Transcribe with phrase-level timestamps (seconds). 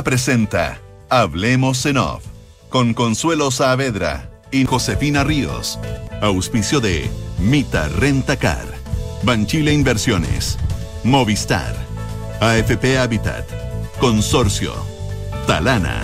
[0.00, 2.24] Presenta Hablemos en Off
[2.70, 5.78] con Consuelo Saavedra y Josefina Ríos.
[6.22, 8.64] Auspicio de Mita Renta Car,
[9.22, 10.58] Banchile Inversiones,
[11.04, 11.74] Movistar,
[12.40, 13.44] AFP Habitat,
[14.00, 14.72] Consorcio,
[15.46, 16.00] Talana,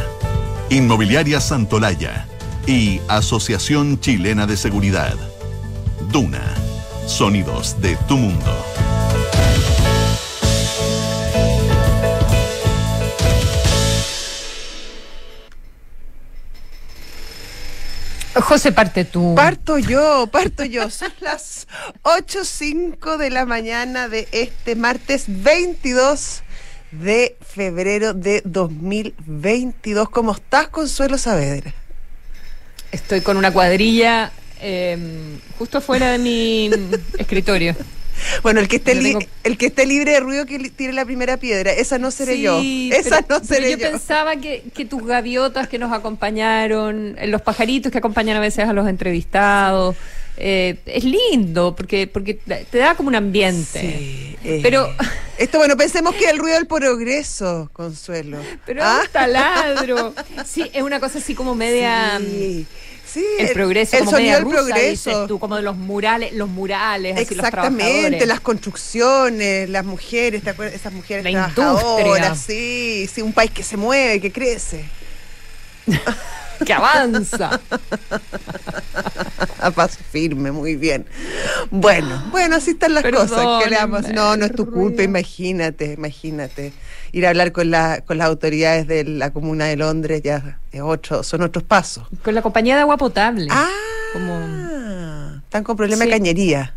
[0.68, 2.28] Inmobiliaria Santolaya
[2.66, 5.14] y Asociación Chilena de Seguridad.
[6.12, 6.44] Duna,
[7.06, 8.87] sonidos de tu mundo.
[18.40, 19.34] José, parte tú.
[19.34, 20.90] Parto yo, parto yo.
[20.90, 21.66] Son las
[22.02, 26.42] 8.05 de la mañana de este martes 22
[26.92, 30.08] de febrero de 2022.
[30.10, 31.74] ¿Cómo estás, Consuelo Saavedra?
[32.92, 36.70] Estoy con una cuadrilla eh, justo fuera de mi
[37.18, 37.76] escritorio.
[38.42, 38.92] Bueno, el que esté
[39.44, 42.60] el que esté libre de ruido que tire la primera piedra, esa no seré yo.
[42.92, 43.78] Esa no seré yo.
[43.78, 48.68] Yo pensaba que, que, tus gaviotas que nos acompañaron, los pajaritos que acompañan a veces
[48.68, 49.96] a los entrevistados,
[50.40, 53.80] eh, es lindo porque porque te da como un ambiente.
[53.80, 54.88] Sí, eh, pero
[55.36, 58.38] esto bueno, pensemos que el ruido del progreso, Consuelo.
[58.64, 59.00] Pero ¿Ah?
[59.04, 60.14] un taladro.
[60.46, 62.66] Sí, es una cosa así como media sí.
[63.10, 65.26] Sí, el, progreso, el como sonido del progreso.
[65.26, 70.74] Tú, como de los murales, los murales, Exactamente, las construcciones, las mujeres, ¿te acuerdas?
[70.74, 72.34] Esas mujeres La industria.
[72.34, 74.84] sí, sí, un país que se mueve, que crece.
[76.64, 77.60] que avanza.
[79.60, 81.06] A paso firme, muy bien.
[81.70, 83.64] Bueno, bueno, así están las cosas.
[83.64, 86.72] Que no, no es tu culpa, imagínate, imagínate.
[87.10, 90.80] Ir a hablar con, la, con las autoridades de la Comuna de Londres ya es
[90.80, 92.06] otro, son otros pasos.
[92.22, 93.48] Con la compañía de agua potable.
[93.50, 93.68] Ah,
[94.12, 95.40] como...
[95.42, 96.74] están con problema de cañería.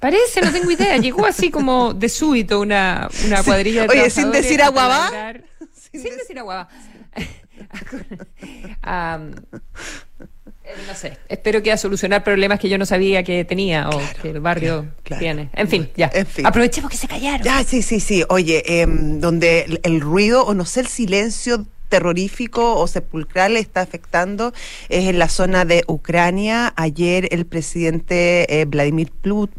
[0.00, 0.96] Parece, no tengo idea.
[0.98, 5.10] Llegó así como de súbito una, una cuadrilla de Oye, sin decir agua va.
[5.92, 6.68] Sin, decir agua
[10.66, 14.02] Eh, no sé, espero que a solucionar problemas que yo no sabía que tenía o
[14.20, 14.86] que el barrio
[15.18, 15.48] tiene.
[15.52, 16.10] En fin, ya.
[16.42, 17.42] Aprovechemos que se callaron.
[17.42, 18.24] Ya, sí, sí, sí.
[18.28, 24.52] Oye, em, donde el ruido o no sé, el silencio terrorífico o sepulcral está afectando
[24.88, 26.72] es en la zona de Ucrania.
[26.76, 29.10] Ayer el presidente eh, Vladimir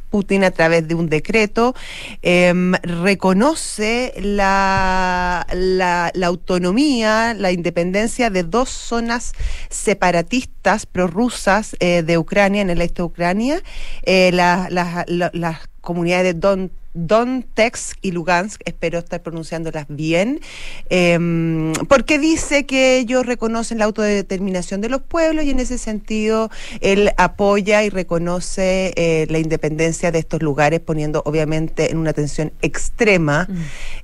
[0.09, 1.75] Putin a través de un decreto
[2.21, 6.31] em, reconoce la, la, la,
[7.33, 9.33] la independencia de dos zonas
[9.69, 13.61] separatistas prorrusas eh, de Ucrania, en el este de Ucrania,
[14.03, 20.41] eh, las comunidades de Don Donetsk y Lugansk, espero estar pronunciándolas bien,
[20.89, 26.49] em, porque dice que ellos reconocen la autodeterminación de los pueblos y en ese sentido
[26.81, 32.51] él apoya y reconoce eh, la independencia de estos lugares, poniendo obviamente en una tensión
[32.61, 33.55] extrema mm.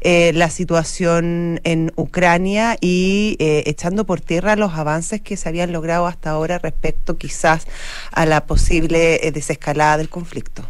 [0.01, 5.71] eh, la situación en Ucrania y eh, echando por tierra los avances que se habían
[5.71, 7.65] logrado hasta ahora respecto quizás
[8.11, 10.63] a la posible desescalada del conflicto.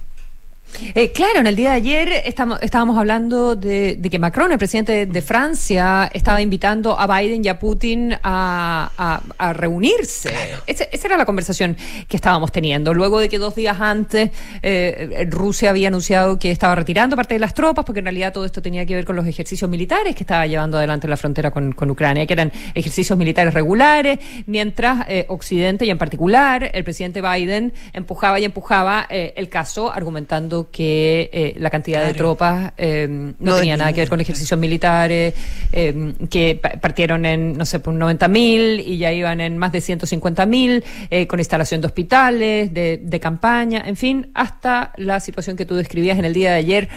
[0.95, 5.06] Eh, claro, en el día de ayer estamos, estábamos hablando de, que Macron, el presidente
[5.06, 9.22] de Francia, estaba invitando a Biden y a Putin a,
[9.53, 10.33] reunirse.
[10.66, 12.94] esa era la conversación que estábamos teniendo.
[12.94, 14.31] Luego de que dos días antes
[14.62, 18.45] eh, Rusia había anunciado que estaba retirando parte de las tropas, porque en realidad todo
[18.45, 21.73] esto tenía que ver con los ejercicios militares que estaba llevando adelante la frontera con,
[21.83, 27.73] Ucrania, que eran ejercicios militares regulares, mientras eh, Occidente y en particular el presidente Biden
[27.91, 33.78] empujaba y empujaba el caso argumentando que eh, la cantidad de tropas eh, no, tenía
[33.78, 35.34] nada que ver con ejercicios militares,
[35.72, 41.28] eh, que partieron en, no sé, por 90.000 y ya iban en más de 150.000,
[41.28, 46.25] con instalación de hospitales, de, campaña, en fin, hasta la situación que tú describías en
[46.25, 46.90] el día de ayer.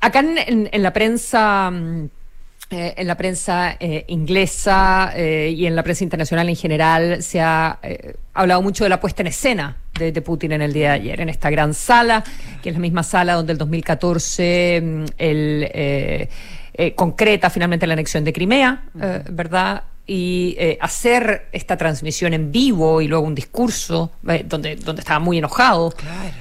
[0.00, 1.72] acá en, la prensa...
[2.70, 3.76] Mm, en la prensa
[4.08, 7.78] inglesa y en la prensa internacional en general se ha
[8.34, 11.28] hablado mucho de la puesta en escena de, Putin en el día de ayer, en
[11.28, 12.24] esta gran sala,
[12.62, 16.28] que es la misma sala donde el 2014 mm, el, eh,
[16.74, 19.82] eh, concreta finalmente la anexión de Crimea, eh, ¿verdad?
[20.10, 24.10] Y hacer esta transmisión en vivo y luego un discurso
[24.44, 25.92] donde, donde estaba muy enojado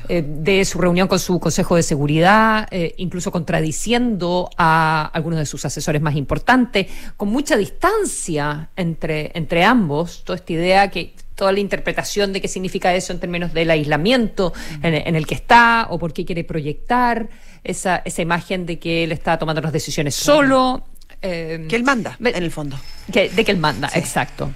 [0.08, 2.68] de su reunión con su Consejo de Seguridad,
[2.98, 6.88] incluso contradiciendo a algunos de sus asesores más importantes,
[7.18, 12.48] con mucha distancia entre, entre ambos, toda esta idea que toda la interpretación de qué
[12.48, 17.30] significa eso en términos del aislamiento en, el que está o por qué quiere proyectar
[17.64, 20.84] esa, esa imagen de que él está tomando las decisiones solo.
[21.22, 22.80] Eh, que él manda, en el fondo.
[23.08, 24.52] de que él manda, exacto.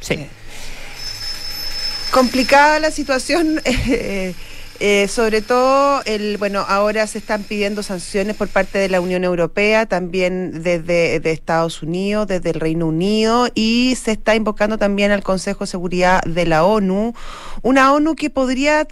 [0.00, 0.26] Sí.
[2.10, 3.60] Complicada la situación.
[3.66, 4.34] Eh,
[4.80, 9.22] Eh, sobre todo, el, bueno, ahora se están pidiendo sanciones por parte de la Unión
[9.22, 15.12] Europea, también desde de Estados Unidos, desde el Reino Unido, y se está invocando también
[15.12, 17.14] al Consejo de Seguridad de la ONU,
[17.62, 18.88] una ONU que podría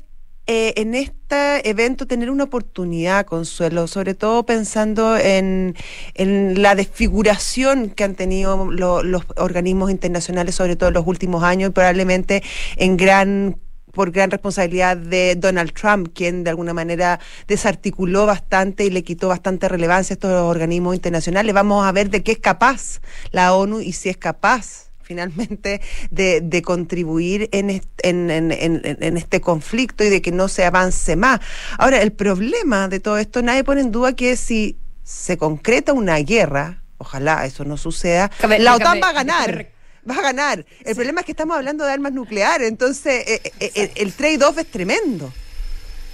[0.47, 5.75] eh, en este evento tener una oportunidad, Consuelo, sobre todo pensando en,
[6.17, 11.73] la desfiguración que han tenido los organismos internacionales, sobre todo en los últimos años, y
[11.73, 12.43] probablemente
[12.77, 13.57] en gran
[13.93, 19.29] por gran responsabilidad de Donald Trump, quien de alguna manera desarticuló bastante y le quitó
[19.29, 21.55] bastante relevancia a estos organismos internacionales.
[21.55, 23.01] Vamos a ver de qué es capaz
[23.31, 30.23] la ONU y si es capaz finalmente de, contribuir en, en, este conflicto y de
[30.23, 31.41] que no se avance más.
[31.79, 36.17] Ahora, el problema de todo esto, nadie pone en duda que si se concreta una
[36.19, 39.69] guerra, ojalá eso no suceda, la OTAN va a ganar.
[40.09, 40.67] Va a ganar.
[40.85, 44.59] El problema es que estamos hablando de armas nucleares, entonces eh, eh, eh, el trade-off
[44.59, 45.33] es tremendo.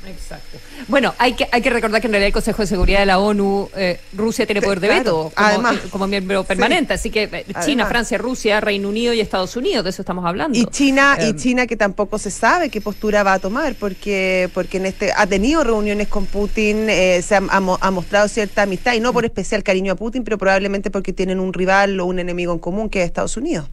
[0.06, 0.58] Exacto.
[0.86, 3.18] Bueno, hay que, hay que recordar que en realidad el Consejo de Seguridad de la
[3.18, 7.44] ONU, eh, Rusia tiene poder de veto como, eh, como miembro permanente, así que eh,
[7.64, 10.58] China, Francia, Rusia, Reino Unido y Estados Unidos, de eso estamos hablando.
[10.58, 14.78] Y China, y China que tampoco se sabe qué postura va a tomar, porque, porque
[14.78, 19.12] en este ha tenido reuniones con Putin, se ha, ha, mostrado cierta amistad, y no
[19.12, 22.58] por especial cariño a Putin, pero probablemente porque tienen un rival o un enemigo en
[22.58, 23.68] común que es Estados Unidos.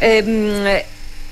[0.00, 0.84] Eh,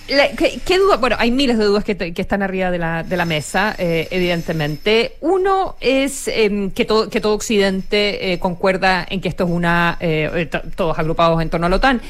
[0.07, 0.97] ¿qué, duda?
[0.97, 5.17] Bueno, hay miles de dudas que, están arriba de la, de la mesa, eh, evidentemente.
[5.21, 9.97] Uno es em, que, todo, que todo Occidente eh, concuerda en que esto es una,
[10.01, 12.01] eh, todos agrupados en torno a la OTAN,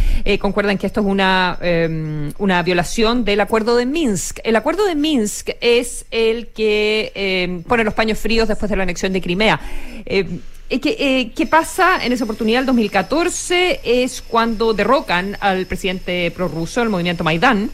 [0.41, 4.41] concuerdan que esto es una, em, una violación del acuerdo de Minsk.
[4.45, 8.83] El acuerdo de Minsk es el que em, pone los paños fríos después de la
[8.83, 9.61] anexión de Crimea.
[10.75, 12.61] Eh, ¿Qué pasa en esa oportunidad?
[12.61, 17.71] El 2014 es cuando derrocan al presidente prorruso, el movimiento Maidán,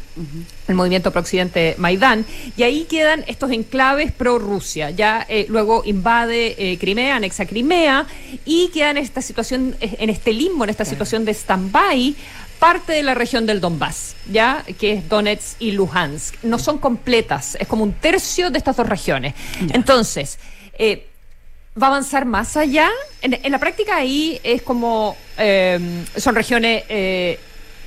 [0.66, 4.90] el movimiento pro-occidente Maidán, y ahí quedan estos enclaves pro-Rusia.
[4.90, 8.04] Ya eh, luego invade eh, Crimea, anexa Crimea,
[8.44, 12.16] y queda en esta situación, en este limbo, en esta situación de stand-by,
[12.58, 16.42] parte de la región del Donbass, ya que es Donetsk y Luhansk.
[16.42, 19.34] No son completas, es como un tercio de estas dos regiones.
[19.72, 20.40] Entonces,
[20.80, 21.07] eh,
[21.80, 22.88] va a avanzar más allá.
[23.22, 27.38] En, la práctica ahí es como em, son regiones eh,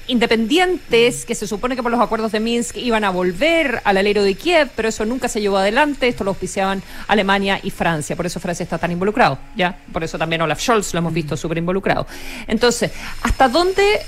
[0.07, 4.23] independientes que se supone que por los acuerdos de Minsk iban a volver al alero
[4.23, 6.07] de Kiev, pero eso nunca se llevó adelante.
[6.07, 8.15] Esto lo auspiciaban Alemania y Francia.
[8.15, 9.77] Por eso Francia está tan involucrado, ¿ya?
[9.91, 12.07] Por eso también Olaf Scholz lo hemos visto súper involucrado.
[12.47, 12.91] Entonces,
[13.21, 14.01] ¿hasta dónde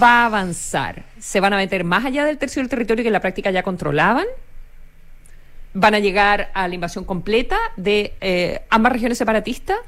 [0.00, 1.02] va a avanzar?
[1.18, 3.62] ¿Se van a meter más allá del tercio del territorio que en la práctica ya
[3.62, 4.26] controlaban?
[5.72, 9.78] Van a llegar a la invasión completa de eh, ambas regiones separatistas,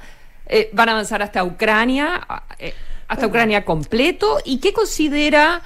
[0.47, 2.25] eh, van a avanzar hasta Ucrania,
[2.59, 2.73] eh,
[3.07, 5.61] hasta Ucrania completo, y qué considera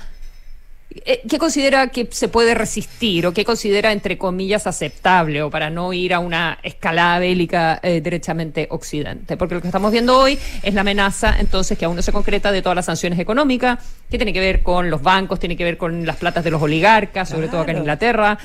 [1.30, 5.94] ¿Qué considera que se puede resistir o qué considera, entre comillas, aceptable o para no
[5.94, 9.38] ir a una escalada bélica derechamente occidente?
[9.38, 12.52] Porque lo que estamos viendo hoy es la amenaza, entonces, que aún no se concreta
[12.52, 13.78] de todas las sanciones económicas,
[14.10, 16.62] que tiene que ver con los bancos, tiene que ver con las platas de los
[16.62, 18.40] oligarcas, sobre todo acá en Inglaterra.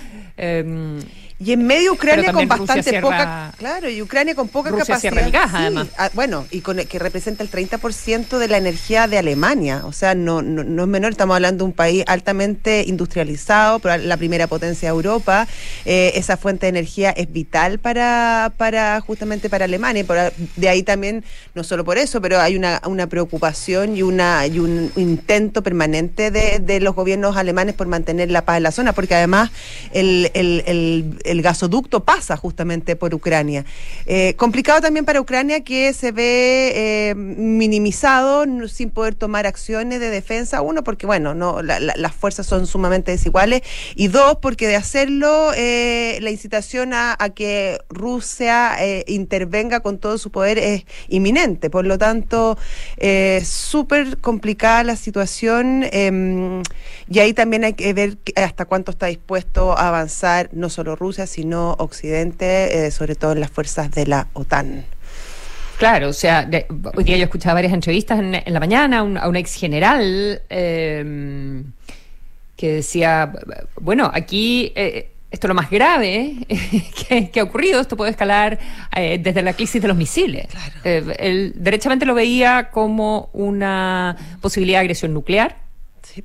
[1.45, 5.13] Y en medio Ucrania con bastante poca, claro, y Ucrania con poca capacidad.
[5.53, 5.89] además.
[5.99, 10.15] Ah, bueno, y con que representa el 30% de la energía de Alemania, o sea,
[10.15, 14.95] no, no, es menor, estamos hablando de un país altamente industrializado, la primera potencia de
[14.95, 15.49] Europa,
[15.85, 20.05] eh, esa fuente de energía es vital para, para justamente para Alemania,
[20.57, 21.25] de ahí también,
[21.55, 26.31] no solo por eso, pero hay una, una preocupación y una y un intento permanente
[26.31, 29.51] de, de los gobiernos alemanes por mantener la paz en la zona, porque además
[29.93, 30.63] el, el,
[31.25, 33.65] el el gasoducto pasa justamente por Ucrania.
[34.07, 40.11] Eh, complicado también para Ucrania que se ve eh, minimizado sin poder tomar acciones de
[40.11, 43.63] defensa, uno porque bueno, no las fuerzas son sumamente desiguales
[43.95, 50.31] y dos porque de hacerlo eh, la incitación a, que Rusia intervenga con todo su
[50.31, 51.71] poder es inminente.
[51.71, 52.59] Por lo tanto,
[53.43, 56.63] súper complicada la situación em,
[57.09, 61.22] y ahí también hay que ver hasta cuánto está dispuesto a avanzar no solo Rusia,
[61.27, 64.85] sino Occidente, eh, sobre todo en las fuerzas de la OTAN.
[65.79, 66.49] Claro, o sea,
[66.95, 71.65] hoy día yo escuchaba varias entrevistas en, la mañana a un, ex general em,
[72.57, 73.33] que decía,
[73.81, 76.37] bueno, aquí eh, esto es lo más grave
[77.33, 78.61] que, ha ocurrido, esto puede escalar
[78.95, 80.47] eh, desde la crisis de los misiles.
[80.85, 85.57] él derechamente lo veía como una posibilidad de agresión nuclear.
[86.03, 86.23] Sí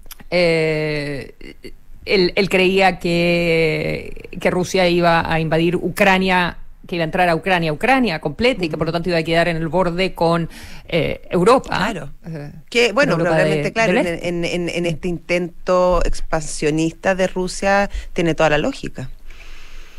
[2.08, 7.74] él, creía que, que, Rusia iba a invadir Ucrania que iba a entrar a Ucrania,
[7.74, 10.50] Ucrania completa y que por lo tanto iba a quedar en el borde con
[10.88, 11.78] eh, Europa.
[11.78, 12.14] Claro.
[12.70, 18.58] que bueno, probablemente, claro, en, en, en, este intento expansionista de Rusia tiene toda la
[18.58, 19.10] lógica.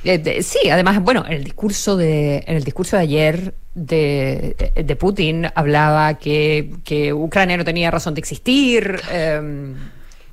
[0.04, 4.96] Eh, sí, además, bueno, en el discurso de, en el discurso de ayer de, de
[4.96, 9.00] Putin hablaba que, que, Ucrania no tenía razón de existir.
[9.10, 9.74] Em,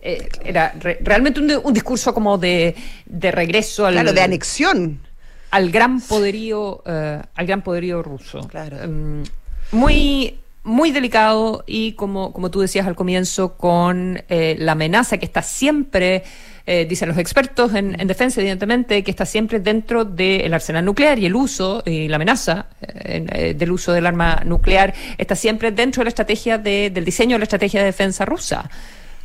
[0.05, 3.93] eh, era realmente un, discurso como de, de regreso al.
[3.93, 4.99] Claro, de anexión.
[5.51, 8.47] Al gran poderío, eh, al gran poderío ruso.
[8.47, 8.81] Claro.
[8.81, 9.23] Em,
[9.71, 15.43] muy muy delicado y como, como tú decías al comienzo, con la amenaza que está
[15.43, 16.23] siempre
[16.67, 21.27] eh, dicen los expertos en, defensa, evidentemente, que está siempre dentro del arsenal nuclear y
[21.27, 26.01] el uso y la amenaza eh, eh, del uso del arma nuclear está siempre dentro
[26.01, 28.67] de la estrategia de, del diseño de la estrategia de defensa rusa.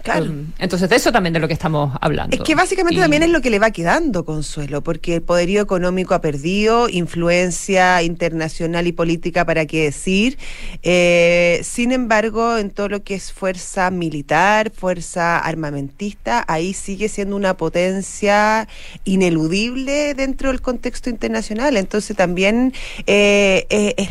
[0.03, 0.25] Claro.
[0.27, 2.37] Um, entonces, de eso también de lo que estamos hablando.
[2.37, 6.15] Es que básicamente también es lo que le va quedando, Consuelo, porque el poderío económico
[6.15, 10.39] ha perdido, influencia internacional y política, para qué decir.
[10.83, 17.37] Eh, sin embargo, en todo lo que es fuerza militar, fuerza armamentista, ahí sigue siendo
[17.37, 18.69] una potencia
[19.05, 21.77] ineludible dentro del contexto internacional.
[21.77, 22.73] Entonces, también.
[23.07, 24.09] Eh, eh,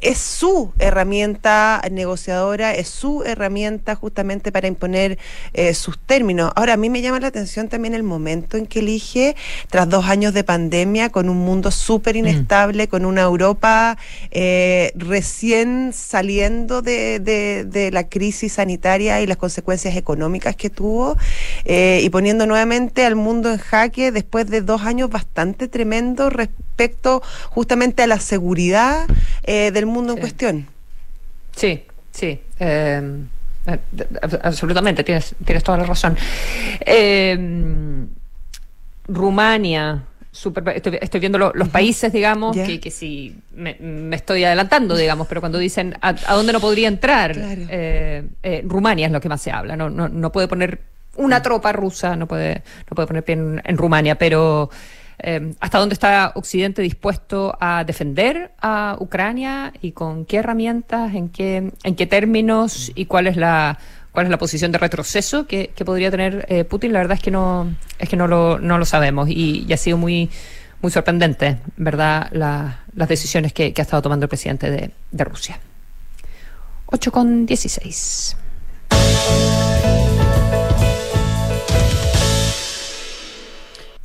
[0.00, 5.18] es su herramienta negociadora, es su herramienta justamente para imponer
[5.54, 6.52] eh, sus términos.
[6.54, 9.34] Ahora, a mí me llama la atención también el momento en que elige,
[9.70, 12.18] tras dos años de pandemia, con un mundo súper mm.
[12.18, 13.98] inestable, con una Europa
[14.30, 21.16] eh, recién saliendo de, de, la crisis sanitaria y las consecuencias económicas que tuvo,
[21.64, 27.22] eh, y poniendo nuevamente al mundo en jaque después de dos años bastante tremendos respecto
[27.50, 29.06] justamente a la seguridad
[29.46, 30.66] del mundo en cuestión.
[31.54, 32.40] Sí, sí.
[32.60, 33.22] Eh,
[33.66, 33.78] eh,
[34.42, 36.16] absolutamente, tienes, tienes toda la razón.
[36.80, 38.06] Eh,
[39.08, 40.02] Rumania,
[40.32, 43.76] estoy, viendo los países, digamos, que, que sí, me,
[44.14, 47.36] estoy adelantando, digamos, pero cuando dicen a, dónde no podría entrar,
[48.64, 50.80] Rumania es lo que más se habla, no, no, no puede poner
[51.16, 54.70] una tropa rusa, no puede, no puede poner pie en Rumania, pero
[55.20, 61.28] eh, hasta dónde está Occidente dispuesto a defender a Ucrania y con qué herramientas, en
[61.28, 63.78] qué, en qué términos y cuál es la
[64.12, 66.92] cuál es la posición de retroceso que, podría tener eh, Putin.
[66.92, 69.96] La verdad es que no es que no lo, no lo sabemos y, ha sido
[69.96, 70.30] muy
[70.80, 75.58] muy sorprendente, verdad, las decisiones que, ha estado tomando el presidente de, de Rusia.
[76.86, 78.36] 8 con 16.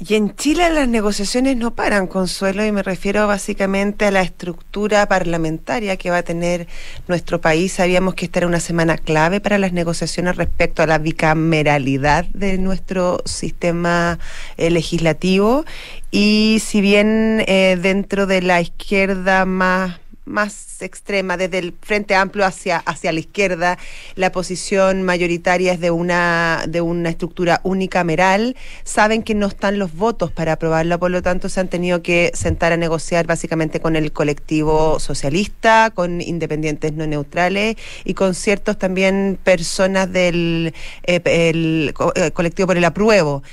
[0.06, 5.08] Y en Chile las negociaciones no paran, Consuelo, y me refiero básicamente a la estructura
[5.08, 6.68] parlamentaria que va a tener
[7.08, 7.72] nuestro país.
[7.72, 12.58] Sabíamos que esta era una semana clave para las negociaciones respecto a la bicameralidad de
[12.58, 14.20] nuestro sistema
[14.58, 15.64] eh, legislativo.
[16.12, 22.46] Y si bien eh, dentro de la izquierda más más extrema, desde el Frente Amplio
[22.46, 23.78] hacia, hacia la izquierda,
[24.16, 29.94] la posición mayoritaria es de una, de una estructura unicameral, saben que no están los
[29.96, 33.96] votos para aprobarla, por lo tanto se han tenido que sentar a negociar básicamente con
[33.96, 42.32] el colectivo socialista, con independientes no neutrales y con ciertos también personas del eh, eh,
[42.34, 43.44] colectivo por el apruebo.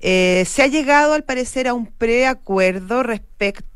[0.00, 3.67] Eh, se ha llegado, al parecer, a un preacuerdo respecto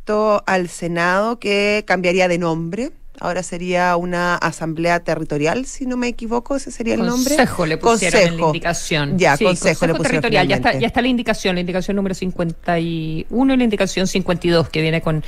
[0.47, 2.93] al Senado que cambiaría de nombre.
[3.21, 7.37] Ahora sería una asamblea territorial, si no me equivoco, ese sería el nombre.
[7.37, 8.41] Consejo le pusieron consejo.
[8.41, 9.19] la indicación.
[9.19, 10.49] Ya, consejo, le pusieron territorial.
[10.49, 14.81] Ya está, ya está la indicación, la indicación número 51 y la indicación 52 que
[14.81, 15.23] viene con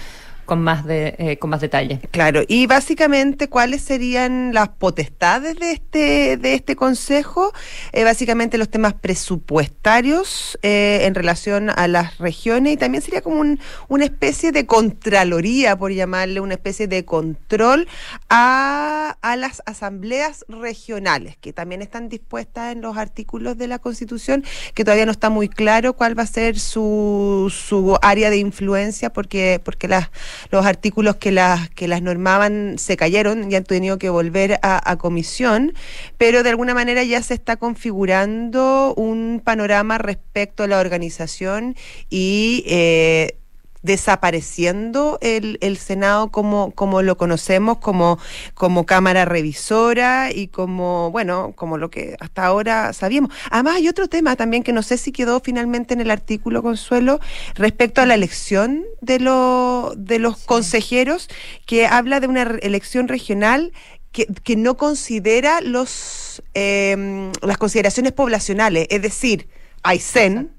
[0.45, 2.01] con más de eh, con más detalle.
[2.11, 7.53] Claro, y básicamente cuáles serían las potestades de este de este consejo,
[7.93, 13.41] eh, básicamente los temas presupuestarios eh, en relación a las regiones y también sería como
[13.41, 13.59] un,
[13.89, 17.89] una especie de contraloría, por llamarle una especie de control
[18.29, 24.45] a, a las asambleas regionales que también están dispuestas en los artículos de la Constitución,
[24.75, 29.13] que todavía no está muy claro cuál va a ser su, su área de influencia
[29.13, 30.11] porque porque las
[30.51, 34.97] los artículos que las, que las normaban se cayeron y han tenido que volver a,
[34.97, 35.75] comisión,
[36.19, 41.75] pero de alguna manera ya se está configurando un panorama respecto a la organización
[42.11, 43.37] y eh,
[43.85, 48.19] desapareciendo el, el Senado como, como lo conocemos, como,
[48.55, 53.31] como Cámara Revisora y como, bueno, como lo que hasta ahora sabíamos.
[53.51, 57.21] Además, hay otro tema también que no sé si quedó finalmente en el artículo, Consuelo,
[57.55, 61.29] respecto a la elección de, lo, de los consejeros,
[61.67, 63.73] que habla de una elección regional
[64.13, 69.47] que, que no considera los, eh, las consideraciones poblacionales, es decir,
[69.83, 70.53] Aysén,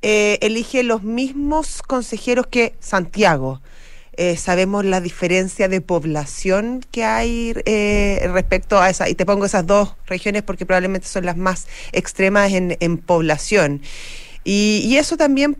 [0.00, 3.60] eh, elige los mismos consejeros que Santiago.
[4.12, 9.44] Eh, sabemos la diferencia de población que hay eh, respecto a esa, y te pongo
[9.44, 13.80] esas dos regiones porque probablemente son las más extremas en, población.
[14.44, 15.56] Y, eso también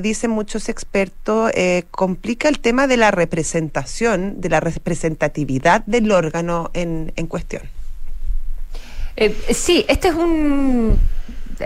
[0.00, 1.50] dicen muchos expertos,
[1.90, 7.62] complica el tema de la representación, de la representatividad del órgano en, en cuestión.
[9.50, 10.98] Sí, este es un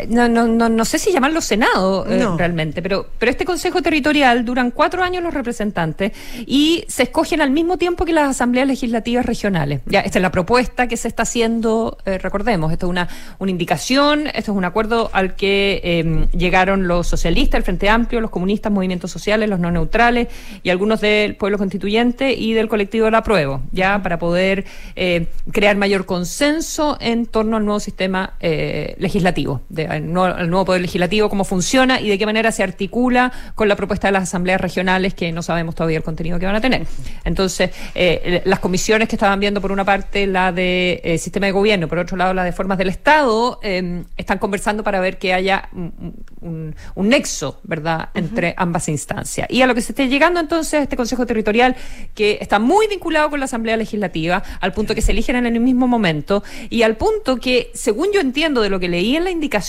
[0.08, 4.44] no, no, no, no sé si llamarlo Senado eh, realmente, pero, pero este Consejo Territorial
[4.44, 6.12] duran cuatro años los representantes
[6.46, 9.80] y se escogen al mismo tiempo que las asambleas legislativas regionales.
[9.86, 13.50] Ya, esta es la propuesta que se está haciendo, eh, recordemos, esto es una, una
[13.50, 18.30] indicación, esto es un acuerdo al que em, llegaron los socialistas, el Frente Amplio, los
[18.30, 20.28] comunistas, movimientos sociales, los no neutrales
[20.62, 24.64] y algunos del pueblo constituyente y del colectivo de la prueba, ya para poder
[24.94, 31.44] eh, crear mayor consenso en torno al nuevo sistema legislativo al, nuevo, Poder Legislativo, cómo
[31.44, 35.30] funciona y de qué manera se articula con la propuesta de las asambleas regionales, que
[35.32, 36.86] no sabemos todavía el contenido que van a tener.
[37.24, 41.52] Entonces, eh, las comisiones que estaban viendo, por una parte, la de eh, sistema de
[41.52, 45.32] gobierno, por otro lado, la de formas del Estado, em, están conversando para ver que
[45.34, 49.46] haya un, nexo, ¿verdad?, entre ambas instancias.
[49.50, 51.76] Y a lo que se esté llegando entonces este Consejo Territorial,
[52.14, 55.60] que está muy vinculado con la Asamblea Legislativa, al punto que se eligen en el
[55.60, 59.30] mismo momento y al punto que, según yo entiendo de lo que leí en la
[59.30, 59.65] indicación,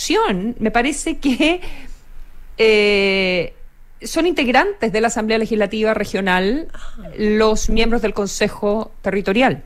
[0.60, 1.62] me parece que
[2.58, 3.54] eh,
[4.02, 6.68] son integrantes de la Asamblea Legislativa Regional
[7.18, 9.64] los miembros del Consejo Territorial.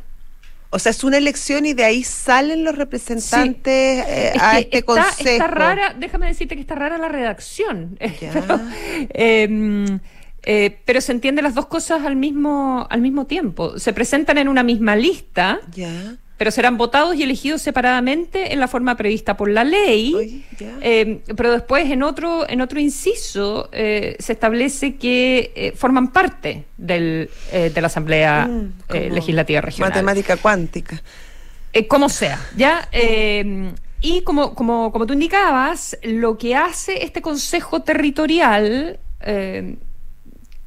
[0.74, 5.30] O sea, es una elección y de ahí salen los representantes eh, a este consejo.
[5.30, 8.00] Está rara, déjame decirte que está rara la redacción.
[9.14, 10.00] Em,
[10.44, 13.78] eh, pero, se entienden las dos cosas al mismo, al mismo tiempo.
[13.78, 15.60] Se presentan en una misma lista.
[15.76, 20.44] Ya pero serán votados y elegidos separadamente en la forma prevista por la ley.
[20.82, 26.64] Eh, pero después en otro en otro inciso eh, se establece que eh, forman parte
[26.78, 29.92] del, de la Asamblea mm, Legislativa Regional.
[29.92, 31.00] Matemática cuántica.
[31.88, 32.90] como sea, ya.
[34.02, 39.00] y como, como, como tú indicabas, lo que hace este Consejo Territorial,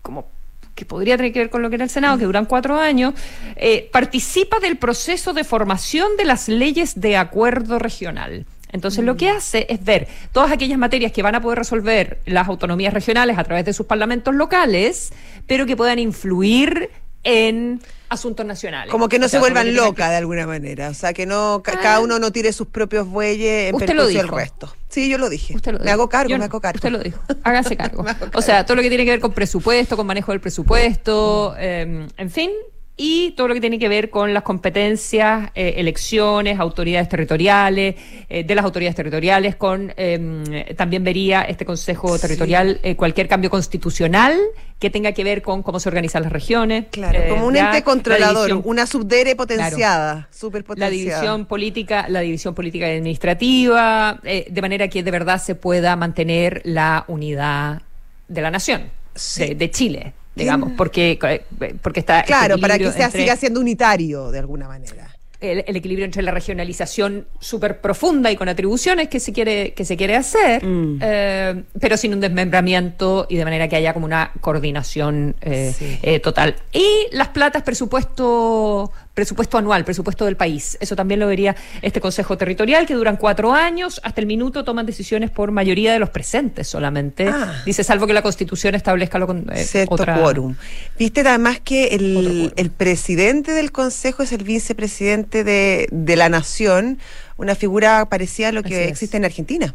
[0.02, 0.33] como
[0.74, 3.14] que podría tener que ver con lo que era el Senado, que duran cuatro años,
[3.56, 8.46] eh, participa del proceso de formación de las leyes de acuerdo regional.
[8.72, 9.36] Entonces lo que mm.
[9.36, 13.44] hace es ver todas aquellas materias que van a poder resolver las autonomías regionales a
[13.44, 15.12] través de sus parlamentos locales,
[15.46, 16.90] pero que puedan influir
[17.22, 17.80] en
[18.14, 18.90] asuntos nacionales.
[18.90, 22.00] Como que no se vuelvan locas de alguna manera, o sea, que no cada ah.
[22.00, 24.74] uno no tire sus propios bueyes en perjuicio del resto.
[24.88, 25.56] Sí, yo lo dije.
[25.82, 26.76] me hago cargo, me hago cargo.
[26.76, 27.20] Usted lo dijo.
[27.42, 28.04] Hágase cargo.
[28.34, 32.06] O sea, todo lo que tiene que ver con presupuesto, con manejo del presupuesto, em,
[32.16, 32.50] en fin,
[32.96, 37.96] y todo lo que tiene que ver con las competencias, eh, elecciones, autoridades territoriales,
[38.28, 40.44] eh, de las autoridades territoriales, con em,
[40.76, 44.38] también vería este Consejo Territorial eh, cualquier cambio constitucional
[44.78, 46.86] que tenga que ver con cómo se organizan las regiones.
[46.92, 50.28] Claro, como un ente controlador, una subdere potenciada,
[50.76, 55.96] La división política, la división política y administrativa, de manera que de verdad se pueda
[55.96, 57.82] mantener la unidad
[58.28, 62.20] de la nación, de Chile digamos, porque, eh, porque está...
[62.20, 65.10] Este claro, para que se siga siendo unitario de alguna manera.
[65.40, 69.94] El, equilibrio entre la regionalización súper profunda y con atribuciones que se quiere, que se
[69.94, 70.98] quiere hacer, mm.
[71.02, 76.56] eh, pero sin un desmembramiento y de manera que haya como una coordinación eh, total.
[76.72, 80.76] Y las platas, presupuesto presupuesto anual, presupuesto del país.
[80.80, 84.86] Eso también lo vería este Consejo Territorial, que duran cuatro años, hasta el minuto toman
[84.86, 87.28] decisiones por mayoría de los presentes solamente.
[87.28, 87.62] Ah.
[87.64, 90.56] Dice, salvo que la Constitución establezca lo con eh, otra, quórum.
[90.98, 96.98] Viste además que el, el, presidente del Consejo es el vicepresidente de, de la Nación,
[97.36, 99.74] una figura parecida a lo que existe en Argentina.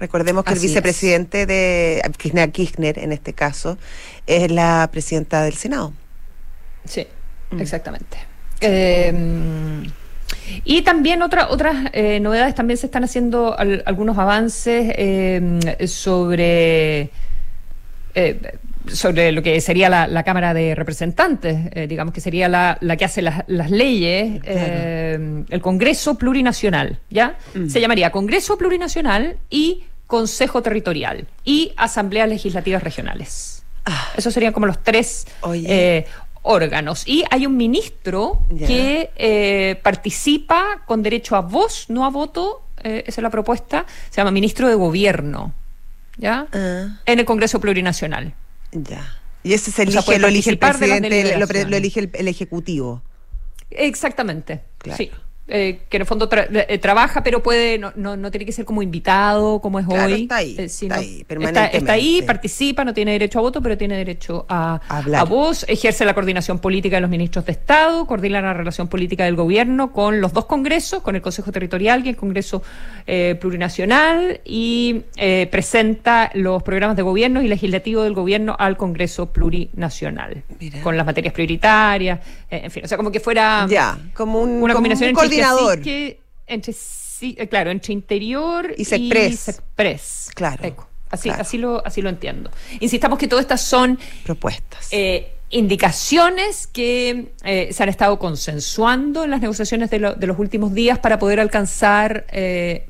[0.00, 3.76] Recordemos que el vicepresidente de Kirchner, Kirchner, en este caso,
[4.26, 5.92] es la presidenta del Senado.
[6.86, 7.06] Sí,
[7.50, 7.60] mm.
[7.60, 8.29] exactamente.
[8.60, 9.12] Eh,
[10.64, 17.10] y también otra, otras eh, novedades, también se están haciendo algunos avances eh, sobre,
[18.14, 23.04] eh, sobre lo que sería la, Cámara de Representantes, digamos que sería la, la que
[23.04, 27.36] hace las, las leyes, el Congreso Plurinacional, ¿ya?
[27.54, 27.68] Mm.
[27.68, 33.64] Se llamaría Congreso Plurinacional y Consejo Territorial y Asambleas Legislativas Regionales.
[33.86, 34.12] Ah.
[34.16, 35.26] Esos serían como los tres
[36.42, 37.06] órganos.
[37.06, 43.04] Y hay un ministro que eh, participa con derecho a voz, no a voto, eh,
[43.06, 45.54] esa es la propuesta, se llama ministro de Gobierno,
[46.16, 46.46] ¿ya?
[46.52, 47.00] Ah.
[47.04, 48.34] En el Congreso Plurinacional.
[48.72, 49.16] Ya.
[49.42, 53.02] Y ese se elige, lo elige el presidente, lo, elige el, Ejecutivo.
[53.70, 54.62] Exactamente,
[54.96, 55.10] sí.
[55.52, 58.82] Eh, que en el fondo eh, trabaja, pero puede, no, no, tiene que ser como
[58.82, 60.22] invitado, como es hoy.
[60.22, 61.24] Está ahí, eh, está, ahí
[61.72, 66.04] está, ahí, participa, no tiene derecho a voto, pero tiene derecho a, a voz, ejerce
[66.04, 70.20] la coordinación política de los ministros de Estado, coordina la relación política del gobierno con
[70.20, 72.62] los dos congresos, con el Consejo Territorial y el Congreso
[73.40, 75.02] Plurinacional, y
[75.50, 80.44] presenta los programas de gobierno y legislativo del gobierno al Congreso Plurinacional,
[80.82, 85.10] con las materias prioritarias, en fin, o sea, como que fuera ya, como una combinación
[85.82, 86.74] que, entre
[87.22, 90.30] eh, claro, entre interior y Sexpress.
[90.34, 90.88] Claro.
[91.10, 92.50] Así, así, lo, así lo entiendo.
[92.78, 94.88] Insistamos que todas estas son propuestas.
[94.92, 101.00] Eh, indicaciones que eh, se han estado consensuando en las negociaciones de, los últimos días
[101.00, 102.26] para poder alcanzar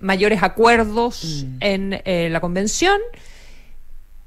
[0.00, 1.56] mayores acuerdos mm.
[1.60, 3.00] en la convención,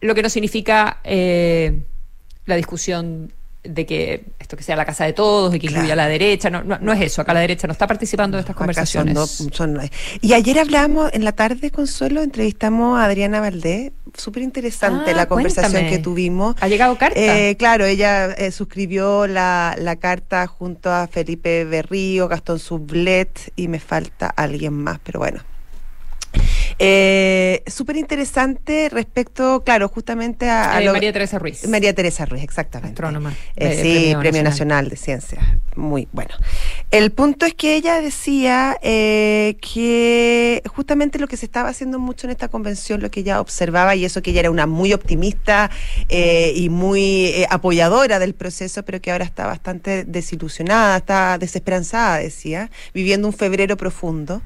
[0.02, 3.32] lo que no significa la discusión
[3.64, 6.50] de que esto que sea la casa de todos y que incluya a la derecha,
[6.50, 9.18] no, no, es eso, acá la derecha no está participando de estas conversaciones.
[10.22, 15.28] y ayer hablamos en la tarde, Consuelo, entrevistamos a Adriana Valdés, súper interesante ah, la
[15.28, 16.56] conversación que tuvimos.
[16.60, 17.20] ¿Ha llegado carta?
[17.20, 23.68] Eh, claro, ella eh, suscribió la, la, carta junto a Felipe Berrío, Gastón Sublet y
[23.70, 25.42] me falta alguien más, pero bueno,
[26.80, 30.82] eh, Súper interesante respecto, claro, justamente a...
[30.82, 31.68] Eh, María Teresa Ruiz.
[31.68, 32.94] María Teresa Ruiz, exactamente.
[32.94, 33.34] Astrónoma.
[33.56, 34.90] Eh, sí, Premio, Nacional.
[34.90, 35.44] de Ciencias.
[35.76, 36.36] Muy bueno.
[36.92, 42.28] El punto es que ella decía eh, que justamente lo que se estaba haciendo mucho
[42.28, 45.72] en esta convención, lo que ella observaba, y eso que ella era una muy optimista
[46.10, 53.28] y muy apoyadora del proceso, pero que ahora está bastante desilusionada, está desesperanzada, decía, viviendo
[53.28, 54.42] un febrero profundo.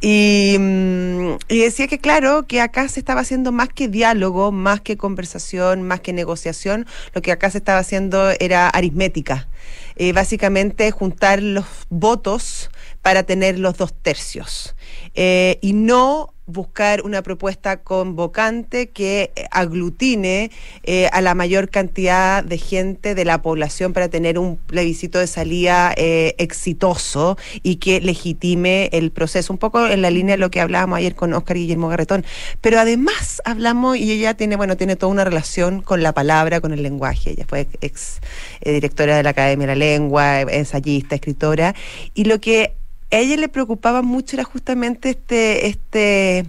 [0.00, 4.80] Y, mm, y, decía que, claro, que acá se estaba haciendo más que diálogo, más
[4.80, 9.48] que conversación, más que negociación, lo que acá se estaba haciendo era aritmética.
[9.96, 14.76] Eh, básicamente juntar los votos para tener los dos tercios.
[15.14, 20.50] Eh, y no buscar una propuesta convocante que aglutine
[20.84, 25.26] eh, a la mayor cantidad de gente de la población para tener un plebiscito de
[25.26, 29.52] salida eh, exitoso y que legitime el proceso.
[29.52, 32.24] Un poco en la línea de lo que hablábamos ayer con Oscar Guillermo Garretón.
[32.60, 36.72] Pero además hablamos, y ella tiene, bueno, tiene toda una relación con la palabra, con
[36.72, 37.30] el lenguaje.
[37.30, 38.20] Ella fue ex
[38.60, 41.74] eh, directora de la Academia de la Lengua, ensayista, escritora.
[42.14, 42.75] Y lo que
[43.10, 46.46] ella le preocupaba mucho era justamente este, este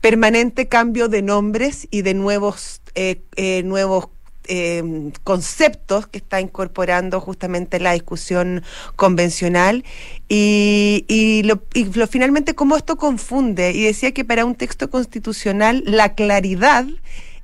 [0.00, 4.08] permanente cambio de nombres y de nuevos, eh, eh, nuevos
[4.46, 8.62] em, conceptos que está incorporando justamente la discusión
[8.96, 9.82] convencional.
[10.28, 13.72] Y, y, lo, y lo, finalmente cómo esto confunde.
[13.72, 16.86] Y decía que para un texto constitucional la claridad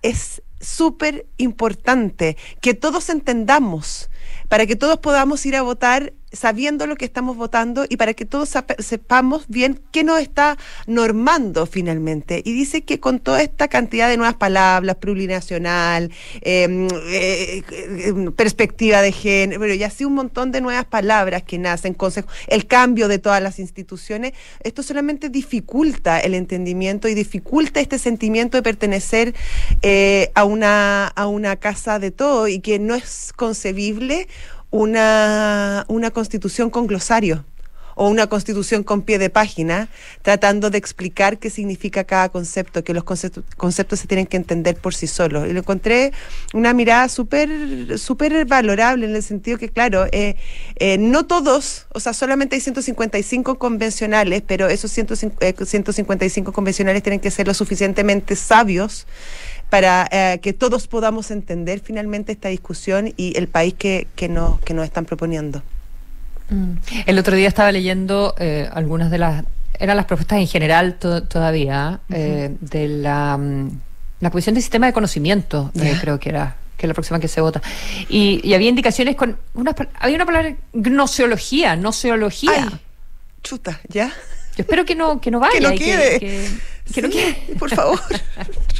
[0.03, 4.11] es súper importante, que todos entendamos,
[4.49, 8.25] para que todos podamos ir a votar sabiendo lo que estamos votando y para que
[8.25, 12.43] todos sepamos bien qué nos está normando finalmente.
[12.45, 16.11] Y dice que con toda esta cantidad de nuevas palabras, plurinacional,
[16.43, 21.59] em, eh, eh, perspectiva de género, pero ya así un montón de nuevas palabras que
[21.59, 27.81] nacen, consejo, el cambio de todas las instituciones, esto solamente dificulta el entendimiento y dificulta
[27.81, 29.35] este sentimiento de pertenecer
[29.83, 34.29] eh, a, una, a una casa de todo y que no es concebible
[34.71, 37.45] una, una constitución con glosario
[38.01, 39.91] o una constitución con pie de página,
[40.23, 44.95] tratando de explicar qué significa cada concepto, que los conceptos, se tienen que entender por
[44.95, 45.47] sí solos.
[45.47, 46.13] Y lo encontré
[46.55, 50.37] una mirada súper súper valorable en el sentido que, claro, eh,
[50.77, 57.31] eh, no todos, o sea, solamente hay 155 convencionales, pero esos 155 convencionales tienen que
[57.31, 59.07] ser lo suficientemente sabios
[59.71, 64.61] para eh, que todos podamos entender finalmente esta discusión y el país que, que, nos,
[64.61, 65.63] que nos están proponiendo.
[66.51, 66.73] Mm.
[67.07, 69.45] El otro día estaba leyendo eh, algunas de las,
[69.79, 73.81] eran las propuestas en general todavía, eh, de la, mm,
[74.21, 77.43] la Comisión de Sistema de Conocimiento, creo que era que es la próxima que se
[77.43, 77.61] vota.
[78.09, 82.69] Y, había indicaciones con, una, había una palabra, gnoseología, noseología.
[82.73, 82.81] Ay,
[83.43, 84.09] chuta, ¿ya?
[84.57, 85.53] Yo espero que no, que no vaya.
[85.59, 86.19] Que no quede.
[86.93, 87.35] Que, no quede.
[87.59, 88.01] Por favor.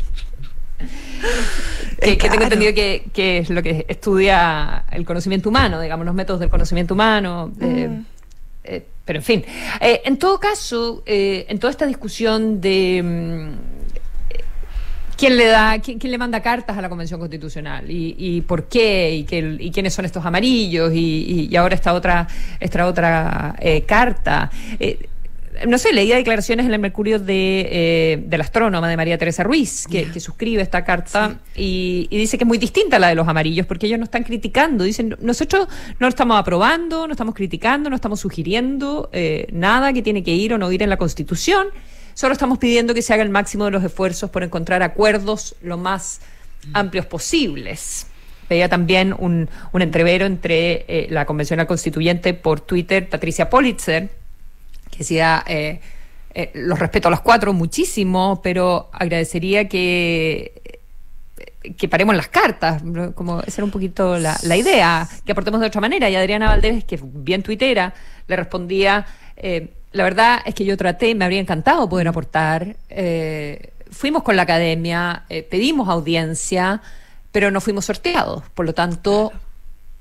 [2.01, 6.51] que, tengo entendido que, es lo que estudia el conocimiento humano, digamos, los métodos del
[6.51, 7.53] conocimiento humano.
[7.61, 8.07] Eh, mm.
[8.65, 9.45] eh, pero en fin,
[9.81, 13.51] eh, en todo caso, en toda esta discusión de mm,
[15.17, 19.27] quién le da, quién, le manda cartas a la Convención Constitucional y, por qué y,
[19.59, 22.29] y, quiénes son estos amarillos y, ahora esta otra,
[22.61, 23.57] esta otra
[23.87, 24.51] carta
[25.67, 29.43] no sé, leía declaraciones en el Mercurio de, eh, de la astrónoma de María Teresa
[29.43, 33.09] Ruiz, que, que suscribe esta carta y, y dice que es muy distinta a la
[33.09, 37.35] de los amarillos, porque ellos no están criticando, dicen, nosotros no estamos aprobando, no estamos
[37.35, 40.97] criticando, no estamos sugiriendo eh, nada que tiene que ir o no ir en la
[40.97, 41.69] Constitución,
[42.15, 45.79] solo estamos pidiendo que se haga el máximo de los esfuerzos por encontrar acuerdos lo
[45.79, 46.21] más
[46.73, 48.07] amplios posibles.
[48.49, 54.20] Veía también un, un entrevero entre eh, la convencional constituyente por Twitter, Patricia Politzer,
[54.91, 55.81] que decía, eh,
[56.35, 60.81] eh, los respeto a los cuatro muchísimo, pero agradecería que,
[61.77, 62.83] que paremos las cartas,
[63.15, 66.09] como esa era un poquito la, la idea, que aportemos de otra manera.
[66.09, 67.95] Y Adriana Valdés, que bien tuitera,
[68.27, 72.77] le respondía, eh, la verdad es que yo traté, me habría encantado poder aportar.
[72.89, 76.81] eh, fuimos con la academia, eh, pedimos audiencia,
[77.33, 78.45] pero no fuimos sorteados.
[78.55, 79.33] Por lo tanto,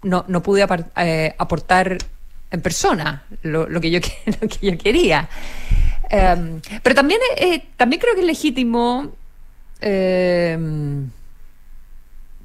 [0.04, 0.66] no, no pude
[0.98, 1.98] eh, aportar
[2.52, 4.00] en persona lo, que, yo,
[4.42, 5.30] lo que yo quería.
[6.10, 9.12] Eh, pero también, eh, también creo que es legítimo
[9.82, 10.58] eh,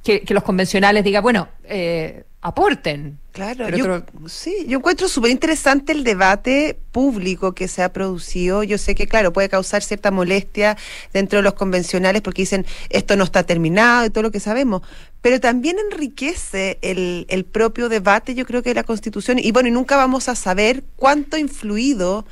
[0.02, 3.18] que, que los convencionales digan, bueno, eh, aporten.
[3.32, 7.90] Claro, Pero yo, otro- sí, yo encuentro súper interesante el debate público que se ha
[7.92, 8.62] producido.
[8.62, 10.76] Yo sé que, claro, puede causar cierta molestia
[11.12, 14.82] dentro de los convencionales porque dicen esto no está terminado y todo lo que sabemos,
[15.22, 19.38] pero también enriquece el, el propio debate, yo creo que de la Constitución.
[19.38, 22.26] Y bueno, y nunca vamos a saber cuánto ha influido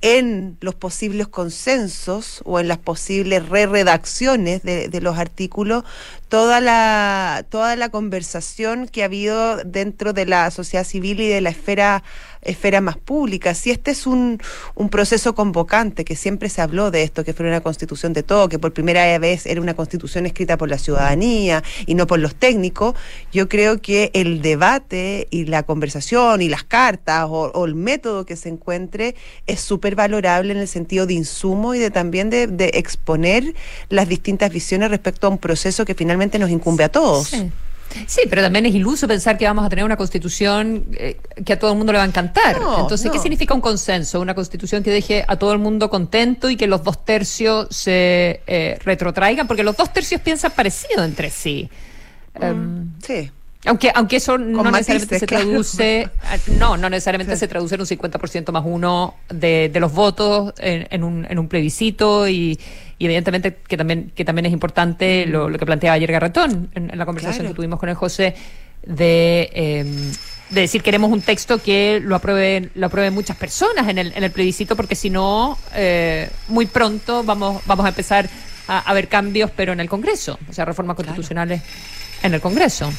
[0.00, 5.84] en los posibles consensos o en las posibles re-redacciones de, de los artículos
[6.28, 11.40] toda la toda la conversación que ha habido dentro de la sociedad civil y de
[11.40, 12.04] la esfera
[12.48, 13.54] esfera más pública.
[13.54, 14.40] Si este es un,
[14.74, 18.48] un proceso convocante, que siempre se habló de esto, que fuera una constitución de todo,
[18.48, 22.34] que por primera vez era una constitución escrita por la ciudadanía y no por los
[22.34, 22.94] técnicos,
[23.32, 28.24] yo creo que el debate y la conversación y las cartas o, o el método
[28.24, 29.14] que se encuentre
[29.46, 33.54] es súper valorable en el sentido de insumo y de también de, de exponer
[33.88, 37.28] las distintas visiones respecto a un proceso que finalmente nos incumbe a todos.
[37.28, 37.50] Sí.
[38.06, 41.58] Sí, pero también es iluso pensar que vamos a tener una constitución eh, que a
[41.58, 42.60] todo el mundo le va a encantar.
[42.60, 44.20] No, Entonces, ¿qué significa un consenso?
[44.20, 48.42] Una constitución que deje a todo el mundo contento y que los dos tercios se
[48.46, 51.68] eh, retrotraigan, porque los dos tercios piensan parecido entre sí.
[52.34, 53.30] Em, Sí.
[53.66, 57.80] Aunque, aunque eso no necesariamente matices, se traduce, ah, no, no necesariamente se traduce en
[57.80, 62.58] un 50% más uno de, de los votos en, en un, en un plebiscito y,
[62.98, 66.90] y evidentemente que también, que también es importante lo, lo que planteaba ayer Garretón en,
[66.90, 67.52] en la conversación Claro.
[67.52, 68.34] que tuvimos con el José
[68.86, 69.84] de, eh,
[70.50, 74.22] de decir queremos un texto que lo aprueben, lo aprueben muchas personas en el, en
[74.22, 78.28] el plebiscito porque si no, eh, muy pronto vamos, vamos a empezar
[78.68, 81.60] a, a ver cambios pero en el Congreso, o sea, reformas constitucionales
[82.22, 82.90] en el Congreso.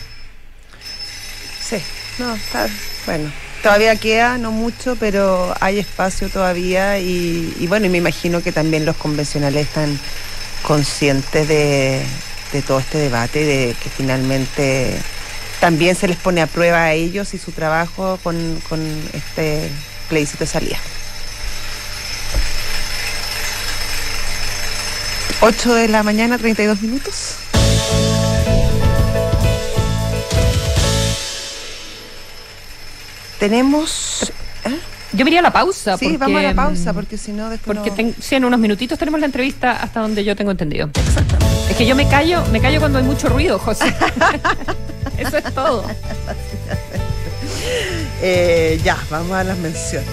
[1.69, 1.77] Sí,
[2.17, 2.67] no, está
[3.05, 3.31] bueno.
[3.61, 8.85] Todavía queda, no mucho, pero hay espacio todavía y, bueno, y me imagino que también
[8.85, 9.99] los convencionales están
[10.63, 12.01] conscientes de,
[12.53, 14.95] de todo este debate, de que finalmente
[15.59, 18.79] también se les pone a prueba a ellos y su trabajo con, con
[19.13, 19.69] este
[20.07, 20.77] plebiscito de salida.
[25.41, 27.35] 8 de la mañana, 32 minutos.
[33.39, 34.31] Tenemos.
[34.65, 34.77] ¿eh?
[35.13, 35.97] Yo me iría a la pausa.
[35.97, 37.77] Sí, porque, vamos a la pausa, mm, porque si no, después.
[37.77, 40.89] Porque no- ten- sí, en unos minutitos tenemos la entrevista hasta donde yo tengo entendido.
[41.69, 43.93] Es que yo me callo, me callo cuando hay mucho ruido, José.
[45.17, 45.83] Eso es todo.
[48.21, 50.07] Eh, ya, vamos a las menciones.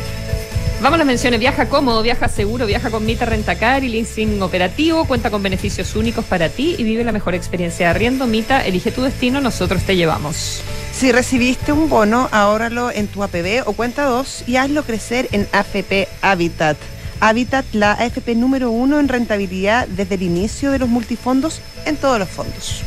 [0.82, 1.40] Vamos a las menciones.
[1.40, 5.06] Viaja cómodo, viaja seguro, viaja con Mita Rentacar y leasing operativo.
[5.06, 8.26] Cuenta con beneficios únicos para ti y vive la mejor experiencia arriendo.
[8.26, 10.62] Mita, elige tu destino, nosotros te llevamos.
[10.92, 15.48] Si recibiste un bono, ahórralo en tu APB o cuenta 2 y hazlo crecer en
[15.50, 16.76] AFP Habitat.
[17.20, 22.18] Habitat, la AFP número uno en rentabilidad desde el inicio de los multifondos en todos
[22.18, 22.82] los fondos.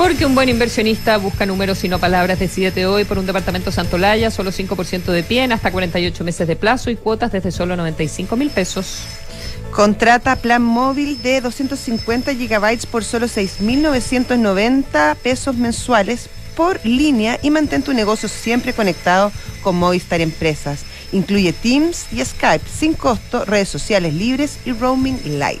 [0.00, 2.38] Porque un buen inversionista busca números y no palabras.
[2.38, 6.56] Decídete hoy por un departamento Santolaya, solo 5% de pie, en hasta 48 meses de
[6.56, 9.02] plazo y cuotas desde solo 95 mil pesos.
[9.70, 17.82] Contrata plan móvil de 250 gigabytes por solo 6.990 pesos mensuales por línea y mantén
[17.82, 19.30] tu negocio siempre conectado
[19.62, 20.80] con Movistar Empresas.
[21.12, 25.60] Incluye Teams y Skype sin costo, redes sociales libres y roaming light.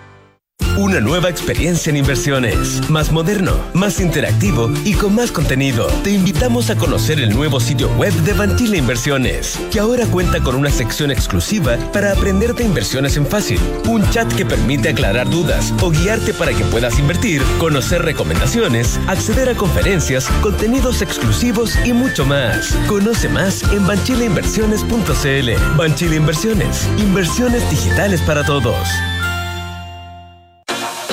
[0.77, 5.87] Una nueva experiencia en inversiones, más moderno, más interactivo y con más contenido.
[6.03, 10.55] Te invitamos a conocer el nuevo sitio web de Banchile Inversiones, que ahora cuenta con
[10.55, 15.73] una sección exclusiva para aprender de inversiones en fácil, un chat que permite aclarar dudas
[15.81, 22.25] o guiarte para que puedas invertir, conocer recomendaciones, acceder a conferencias, contenidos exclusivos y mucho
[22.25, 22.73] más.
[22.87, 25.77] Conoce más en banchileinversiones.cl.
[25.77, 28.87] Banchile Inversiones, inversiones digitales para todos.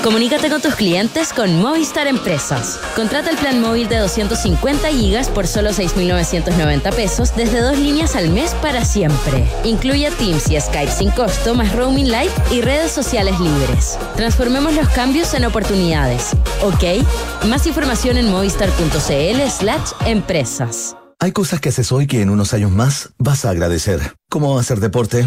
[0.03, 2.79] Comunícate con tus clientes con Movistar Empresas.
[2.95, 8.31] Contrata el plan móvil de 250 gigas por solo 6.990 pesos desde dos líneas al
[8.31, 9.45] mes para siempre.
[9.65, 13.99] Incluye Teams y Skype sin costo, más roaming light y redes sociales libres.
[14.17, 16.31] Transformemos los cambios en oportunidades.
[16.63, 17.05] ¿Ok?
[17.47, 20.97] Más información en movistar.cl slash empresas.
[21.19, 24.15] Hay cosas que haces hoy que en unos años más vas a agradecer.
[24.31, 25.27] Como hacer deporte,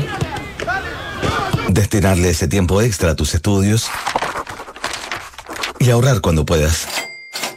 [1.67, 3.89] destinarle ese tiempo extra a tus estudios
[5.81, 7.10] y ahorrar cuando puedas.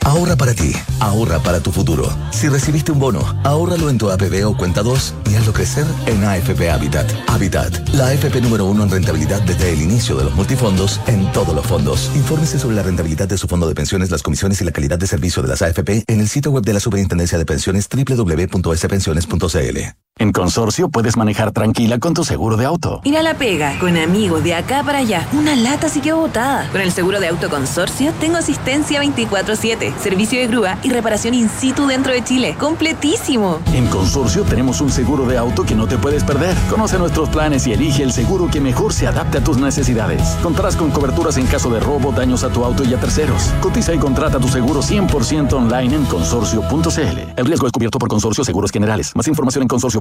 [0.04, 2.08] Ahorra para ti, ahorra para tu futuro.
[2.30, 6.22] Si recibiste un bono, ahórralo en tu APB o cuenta 2 y hazlo crecer en
[6.22, 7.10] AFP Habitat.
[7.26, 11.54] Habitat, la AFP número uno en rentabilidad desde el inicio de los multifondos en todos
[11.54, 12.10] los fondos.
[12.14, 15.06] Infórmese sobre la rentabilidad de su fondo de pensiones, las comisiones y la calidad de
[15.06, 19.78] servicio de las AFP en el sitio web de la Superintendencia de Pensiones www.spensiones.cl.
[20.16, 23.00] En Consorcio puedes manejar tranquila con tu seguro de auto.
[23.02, 25.26] Ir a la pega con amigos de acá para allá.
[25.32, 26.68] Una lata sí que botada.
[26.70, 31.48] Con el seguro de auto Consorcio tengo asistencia 24/7, servicio de grúa y reparación in
[31.48, 32.56] situ dentro de Chile.
[32.58, 33.60] Completísimo.
[33.72, 36.56] En Consorcio tenemos un seguro de auto que no te puedes perder.
[36.70, 40.22] Conoce nuestros planes y elige el seguro que mejor se adapte a tus necesidades.
[40.42, 43.52] Contarás con coberturas en caso de robo, daños a tu auto y a terceros.
[43.60, 47.18] Cotiza y contrata tu seguro 100% online en consorcio.cl.
[47.36, 49.12] El riesgo es cubierto por Consorcio Seguros Generales.
[49.14, 50.00] Más información en consorcio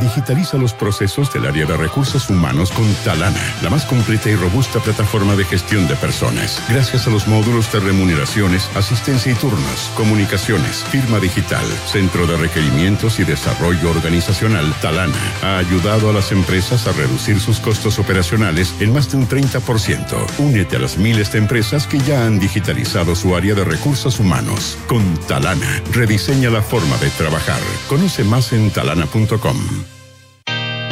[0.00, 4.80] Digitaliza los procesos del área de recursos humanos con Talana, la más completa y robusta
[4.80, 6.62] plataforma de gestión de personas.
[6.68, 13.20] Gracias a los módulos de remuneraciones, asistencia y turnos, comunicaciones, firma digital, centro de requerimientos
[13.20, 18.92] y desarrollo organizacional, Talana ha ayudado a las empresas a reducir sus costos operacionales en
[18.92, 20.38] más de un 30%.
[20.38, 24.76] Únete a las miles de empresas que ya han digitalizado su área de recursos humanos.
[24.88, 27.60] Con Talana, rediseña la forma de trabajar.
[27.88, 29.06] Conoce más en talana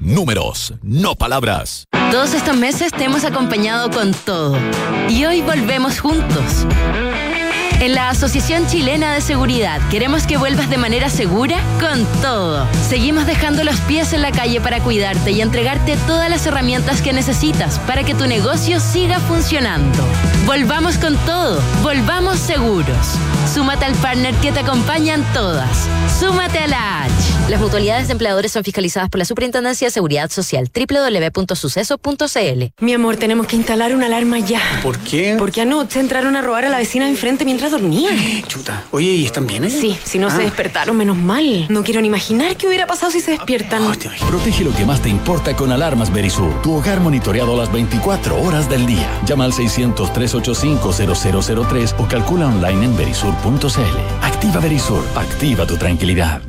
[0.00, 1.84] Números, no palabras.
[2.10, 4.56] Todos estos meses te hemos acompañado con todo.
[5.08, 6.66] Y hoy volvemos juntos.
[7.80, 12.66] En la Asociación Chilena de Seguridad queremos que vuelvas de manera segura con todo.
[12.88, 17.12] Seguimos dejando los pies en la calle para cuidarte y entregarte todas las herramientas que
[17.12, 20.02] necesitas para que tu negocio siga funcionando.
[20.44, 22.96] Volvamos con todo, volvamos seguros.
[23.54, 25.88] Súmate al partner que te acompañan todas.
[26.18, 27.12] Súmate a la H.
[27.48, 32.64] Las mutualidades de empleadores son fiscalizadas por la Superintendencia de Seguridad Social www.suceso.cl.
[32.80, 34.60] Mi amor, tenemos que instalar una alarma ya.
[34.82, 35.36] ¿Por qué?
[35.38, 38.10] Porque anoche entraron a robar a la vecina de enfrente mientras dormía.
[38.46, 38.84] Chuta.
[38.90, 39.64] Oye, ¿y están bien?
[39.64, 39.70] Eh?
[39.70, 40.40] Sí, si no se Ah.
[40.40, 41.66] despertaron, menos mal.
[41.68, 43.82] No quiero ni imaginar qué hubiera pasado si se despiertan.
[44.28, 46.62] Protege lo que más te importa con alarmas Verisur.
[46.62, 49.08] Tu hogar monitoreado las 24 horas del día.
[49.26, 53.98] Llama al 600-385-0003 o calcula online en verisur.cl.
[54.22, 55.04] Activa Verisur.
[55.16, 56.40] Activa tu tranquilidad.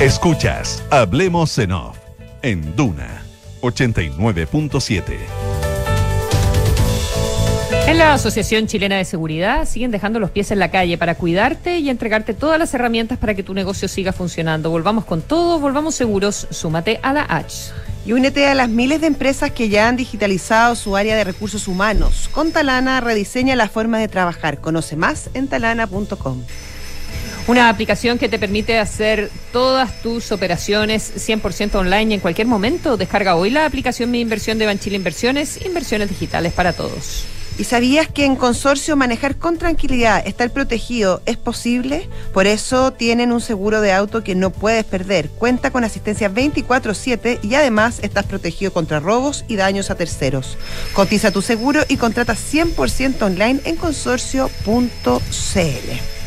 [0.00, 1.96] Escuchas Hablemos en Off
[2.42, 3.22] en Duna
[3.60, 5.49] 89.7.
[7.90, 11.80] En la Asociación Chilena de Seguridad siguen dejando los pies en la calle para cuidarte
[11.80, 14.70] y entregarte todas las herramientas para que tu negocio siga funcionando.
[14.70, 16.46] Volvamos con todo, volvamos seguros.
[16.50, 17.72] Súmate a la H.
[18.06, 21.66] Y únete a las miles de empresas que ya han digitalizado su área de recursos
[21.66, 22.30] humanos.
[22.32, 24.60] Con Talana rediseña la forma de trabajar.
[24.60, 26.44] Conoce más en talana.com.
[27.48, 32.96] Una aplicación que te permite hacer todas tus operaciones 100% online en cualquier momento.
[32.96, 37.26] Descarga hoy la aplicación Mi Inversión de Banchile Inversiones, inversiones digitales para todos.
[37.60, 42.08] ¿Y sabías que en consorcio manejar con tranquilidad, estar protegido, es posible?
[42.32, 45.28] Por eso tienen un seguro de auto que no puedes perder.
[45.28, 50.56] Cuenta con asistencia 24/7 y además estás protegido contra robos y daños a terceros.
[50.94, 56.19] Cotiza tu seguro y contrata 100% online en consorcio.cl.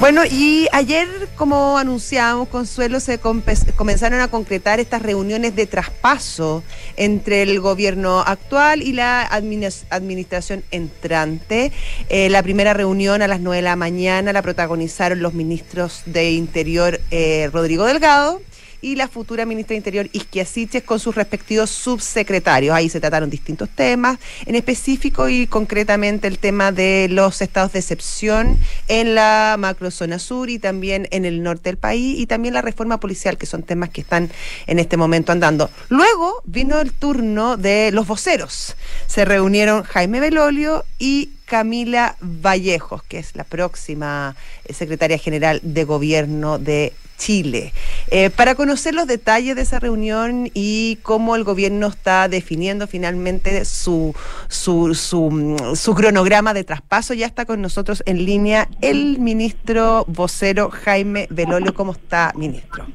[0.00, 6.62] Bueno, y ayer, como anunciamos, Consuelo, se comenzaron a concretar estas reuniones de traspaso
[6.96, 11.72] entre el gobierno actual y la adminis- administración entrante.
[12.10, 16.30] Eh, la primera reunión a las 9 de la mañana la protagonizaron los ministros de
[16.30, 18.40] Interior eh, Rodrigo Delgado
[18.80, 22.74] y la futura ministra de Interior Isquia Siches con sus respectivos subsecretarios.
[22.74, 27.80] Ahí se trataron distintos temas, en específico y concretamente el tema de los estados de
[27.80, 28.58] excepción
[28.88, 33.00] en la macrozona sur y también en el norte del país y también la reforma
[33.00, 34.30] policial, que son temas que están
[34.66, 35.70] en este momento andando.
[35.88, 38.76] Luego vino el turno de los voceros.
[39.06, 45.84] Se reunieron Jaime Belolio y Camila Vallejos, que es la próxima eh, secretaria general de
[45.84, 47.72] gobierno de Chile.
[48.10, 53.64] Eh, para conocer los detalles de esa reunión y cómo el gobierno está definiendo finalmente
[53.64, 54.14] su,
[54.48, 60.04] su, su, mm, su cronograma de traspaso, ya está con nosotros en línea el ministro
[60.06, 61.74] vocero Jaime Belolio.
[61.74, 62.86] ¿Cómo está, ministro?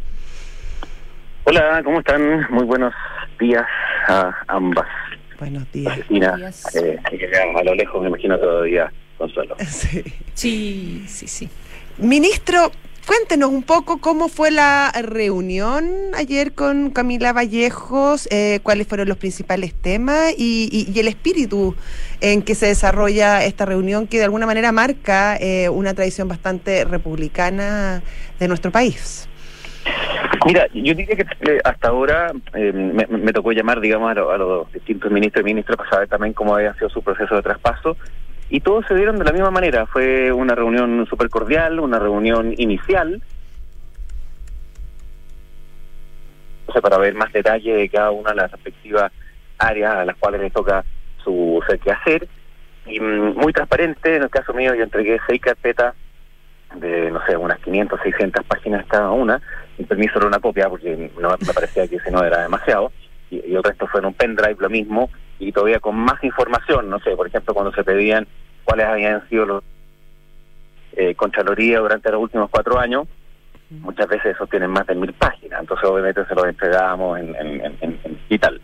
[1.45, 2.47] Hola, ¿cómo están?
[2.49, 2.93] Muy buenos
[3.39, 3.65] días
[4.07, 4.87] a ambas.
[5.43, 6.75] Buenos días.
[6.75, 9.55] Eh, que a lo lejos me imagino todavía Consuelo.
[10.33, 11.49] Sí, sí, sí.
[11.97, 12.71] Ministro,
[13.05, 19.17] cuéntenos un poco cómo fue la reunión ayer con Camila Vallejos, eh, cuáles fueron los
[19.17, 21.75] principales temas y, y- y el espíritu
[22.21, 26.83] en que se desarrolla esta reunión que de alguna manera marca eh, una tradición bastante
[26.85, 28.01] republicana
[28.39, 29.27] de nuestro país.
[30.45, 34.37] Mira, yo diría que eh, hasta ahora eh, me, tocó llamar, digamos, a, lo- a
[34.37, 37.97] los distintos ministros y ministras para saber también cómo había sido su proceso de traspaso.
[38.49, 39.85] Y todos se dieron de la misma manera.
[39.87, 43.21] Fue una reunión súper cordial, una reunión inicial.
[46.67, 49.11] O sea, para ver más detalle de cada una de las respectivas
[49.57, 50.83] áreas a las cuales les toca
[51.23, 52.27] su ser hacer.
[52.85, 55.95] Y mm, muy transparente, en el caso mío yo entregué seis carpetas
[56.75, 59.41] de, no sé, unas 500, 600 páginas cada una,
[59.77, 62.91] y permiso era una copia porque no me parecía que ese no era demasiado,
[63.29, 65.09] y, y el resto fue en un pendrive lo mismo,
[65.39, 68.27] y todavía con más información, no sé, por ejemplo, cuando se pedían
[68.63, 69.63] cuáles habían sido los
[70.95, 73.07] eh, Contraloría durante los últimos cuatro años,
[73.69, 77.99] muchas veces esos tienen más de mil páginas, entonces obviamente se los entregábamos en, en,
[78.29, 78.61] digital.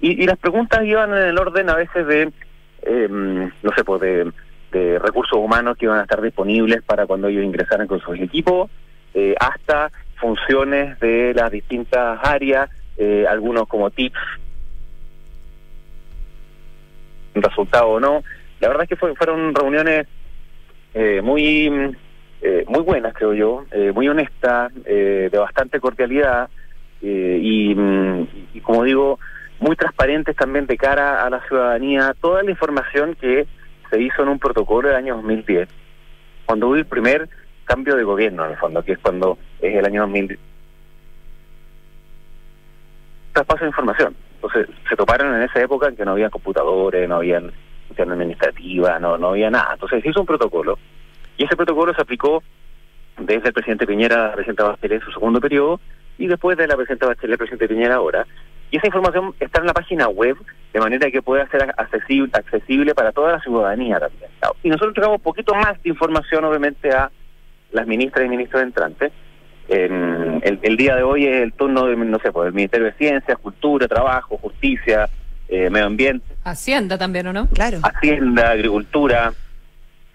[0.00, 2.32] Y, las preguntas iban en el orden a veces de,
[2.82, 4.32] eh, no sé, pues de,
[4.72, 8.70] de recursos humanos que iban a estar disponibles para cuando ellos ingresaran con sus equipos,
[9.14, 14.18] eh, hasta funciones de las distintas áreas, eh, algunos como tips,
[17.34, 18.22] resultado o no.
[18.60, 20.06] La verdad es que fue- fueron reuniones
[20.94, 21.96] eh, muy
[22.42, 26.48] eh, muy buenas, creo yo, eh, muy honestas, de bastante cordialidad
[27.02, 27.72] y,
[28.54, 29.18] y, como digo,
[29.58, 32.14] muy transparentes también de cara a la ciudadanía.
[32.20, 33.46] Toda la información que
[33.90, 35.68] se hizo en un protocolo del año 2010,
[36.46, 37.28] cuando hubo el primer
[37.70, 40.40] cambio de gobierno, en el fondo, que es cuando es el año 2010.
[43.32, 44.16] Traspaso de información.
[44.34, 47.40] Entonces, se toparon en esa época en que no había computadores, no había
[47.96, 49.74] administrativa, no, no había nada.
[49.74, 50.78] Entonces, se hizo un protocolo
[51.36, 52.42] y ese protocolo se aplicó
[53.18, 55.80] desde el presidente Piñera a la presidenta Bachelet en su segundo periodo
[56.18, 58.26] y después de la presidenta Bachelet al presidente Piñera ahora.
[58.72, 60.36] Y esa información está en la página web
[60.72, 64.30] de manera que pueda ser accesible, accesible para toda la ciudadanía también.
[64.64, 67.10] Y nosotros entregamos poquito más de información, obviamente, a
[67.72, 69.12] las ministras y ministros entrantes.
[69.68, 72.86] En- el, el día de hoy es el turno de, no sé, pues, del Ministerio
[72.86, 75.08] de Ciencias, Cultura, Trabajo, Justicia,
[75.48, 77.46] eh, Medio Ambiente, Hacienda también, ¿o no?
[77.48, 77.78] Claro.
[77.82, 79.32] Hacienda, Agricultura.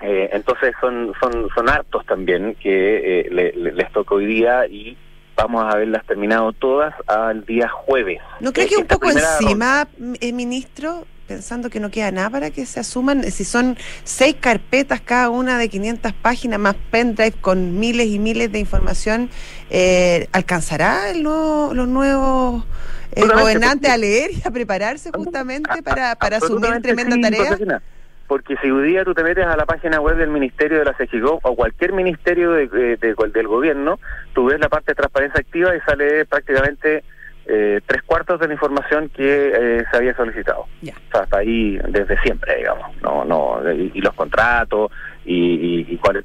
[0.02, 4.68] Eh, entonces son son son hartos también que eh, le- le- les toca hoy día
[4.68, 4.98] y
[5.38, 8.20] vamos a haberlas terminado todas al día jueves.
[8.42, 9.88] ¿No cree Eh, que un poco encima,
[10.20, 13.24] eh, ministro, pensando que no queda nada para que se asuman?
[13.24, 18.20] Eh, Si son seis carpetas, cada una de 500 páginas, más pendrive con miles y
[18.20, 19.30] miles de información,
[19.70, 22.66] eh, ¿alcanzará el nuevo- los nuevos
[23.16, 27.82] eh, gobernantes a leer y a prepararse justamente para, para asumir tremenda sí, tarea?
[28.28, 30.96] Porque si hoy día tú te metes a la página web del Ministerio de la
[30.98, 34.00] CEGIGO o cualquier ministerio de- de- de- del gobierno,
[34.34, 37.04] tú ves la parte de transparencia activa y sale prácticamente
[37.48, 40.62] eh, tres cuartos de la información que eh, se había solicitado.
[40.62, 40.68] O
[41.12, 42.96] sea, hasta ahí desde siempre, digamos.
[43.02, 44.92] no no Y, y los contratos
[45.26, 46.24] y, y- y cuáles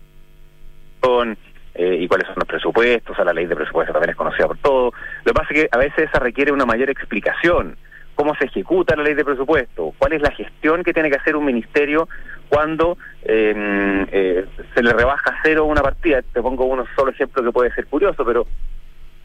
[1.02, 1.36] son
[1.74, 4.46] eh, y cuáles son los presupuestos, o sea, la ley de presupuesto también es conocida
[4.48, 4.92] por todo.
[5.24, 7.76] Lo que pasa es que a veces esa requiere una mayor explicación
[8.16, 11.36] cómo se ejecuta la ley de presupuesto, cuál es la gestión que tiene que hacer
[11.36, 12.06] un ministerio
[12.50, 14.44] cuando eh, eh,
[14.74, 16.20] se le rebaja cero una partida.
[16.20, 18.46] Te pongo uno solo ejemplo que puede ser curioso, pero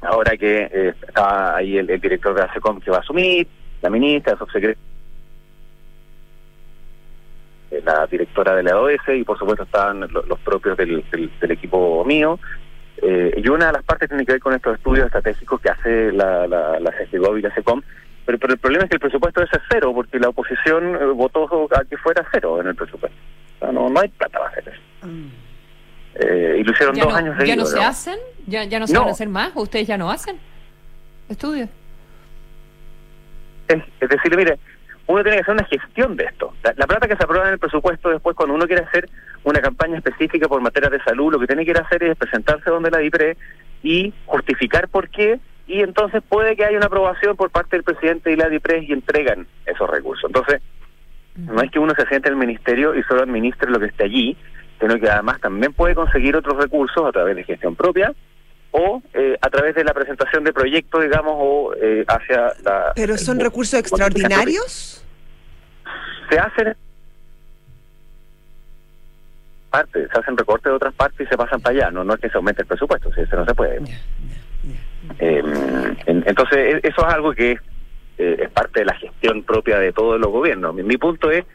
[0.05, 3.47] ahora que eh, está ahí el, el director de la SECOM que va a asumir,
[3.81, 4.77] la ministra, el subsecretario
[7.71, 9.65] eh, la directora de la OS y por supuesto
[10.11, 12.39] lo- los propios del, del- del equipo mío.
[13.01, 16.11] Eh, y una de las partes tiene que ver con estos estudios estratégicos que hace
[16.13, 17.81] la, la, la CGGOV y la SECOM.
[18.25, 21.67] Pero, pero el problema es que el presupuesto ese es cero, porque la oposición votó
[21.75, 23.17] a que fuera cero en el presupuesto.
[23.57, 25.07] O sea, no, no hay plata para hacer eso.
[26.15, 28.17] Eh, y lo hicieron ¿Ya dos no, años ya no se hacen?
[28.47, 29.01] ¿Ya, ya no se No.
[29.01, 29.51] van a hacer más?
[29.55, 30.37] ¿Ustedes ya no hacen
[31.29, 31.69] estudios?
[33.67, 34.59] es, es decir, mire,
[35.07, 36.53] uno tiene que hacer una gestión de esto.
[36.63, 39.09] La, la plata que se aprueba en el presupuesto después, cuando uno quiere hacer
[39.43, 42.15] una campaña específica por materia de salud, lo que tiene que ir a hacer es
[42.17, 43.37] presentarse donde la DIPRE
[43.83, 48.31] y justificar por qué, y entonces puede que haya una aprobación por parte del presidente
[48.31, 50.25] y la DIPRE y entregan esos recursos.
[50.29, 50.61] Entonces,
[51.35, 54.03] no es que uno se siente en el ministerio y solo administre lo que esté
[54.05, 54.37] allí,
[54.79, 58.13] sino que además también puede conseguir otros recursos a través de gestión propia
[58.77, 62.91] o eh, a través de la presentación de proyectos, digamos, o eh, hacia la...
[62.93, 65.01] ¿Pero son recursos extraordinarios?
[66.29, 66.75] se hacen
[69.69, 71.91] partes, se hacen recortes de otras partes y se pasan para allá.
[71.91, 73.77] No, no es que se aumente el presupuesto, si eso no se puede.
[75.19, 75.43] Eh,
[76.05, 77.51] en- entonces, e- eso es algo que
[78.17, 80.73] eh, es parte de la gestión propia de todos los gobiernos.
[80.73, 81.45] Mi, mi punto es,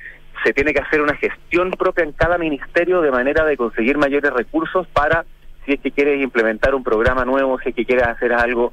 [0.45, 4.33] se tiene que hacer una gestión propia en cada ministerio de manera de conseguir mayores
[4.33, 5.25] recursos para,
[5.71, 8.73] si es que quieres implementar un programa nuevo, si es que quieres hacer algo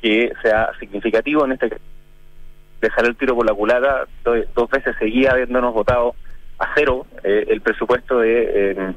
[0.00, 1.78] que sea significativo, en este
[2.96, 6.14] sale el tiro por la culata, do- dos veces seguía habiéndonos votado
[6.58, 8.94] a cero eh, el presupuesto de, eh,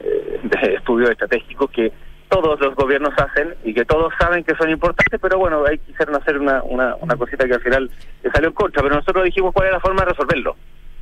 [0.00, 1.92] eh, de estudios estratégicos que
[2.28, 6.16] todos los gobiernos hacen y que todos saben que son importantes, pero bueno, ahí quisieron
[6.16, 7.90] hacer una, una, una cosita que al final
[8.22, 10.56] le salió en contra, pero nosotros dijimos cuál es la forma de resolverlo,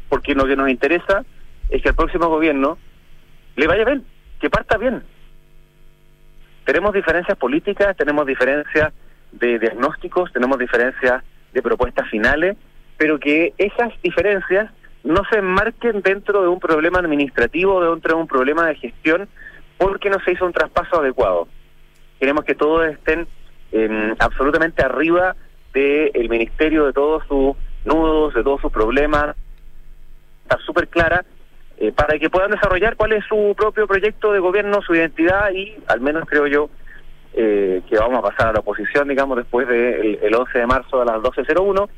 [0.08, 1.24] porque lo que nos interesa
[1.70, 2.76] es que el próximo gobierno
[3.56, 4.04] le vaya bien,
[4.40, 5.02] que parta bien.
[6.66, 8.92] Tenemos diferencias políticas, tenemos diferencias
[9.30, 12.56] de diagnósticos, tenemos diferencias de propuestas finales,
[12.96, 14.70] pero que esas diferencias
[15.04, 19.28] no se enmarquen dentro de un problema administrativo, dentro de un problema de gestión,
[19.78, 21.46] porque no se hizo un traspaso adecuado.
[22.18, 23.28] Queremos que todos estén
[23.70, 25.36] eh, absolutamente arriba
[25.72, 27.54] del ministerio, de todos sus
[27.84, 29.36] nudos, de todos sus problemas,
[30.42, 31.24] estar súper clara,
[31.78, 35.76] eh, para que puedan desarrollar cuál es su propio proyecto de gobierno, su identidad y,
[35.88, 36.70] al menos creo yo,
[37.34, 41.02] eh, que vamos a pasar a la oposición, digamos, después del el 11 de marzo
[41.02, 41.88] a las 12.01.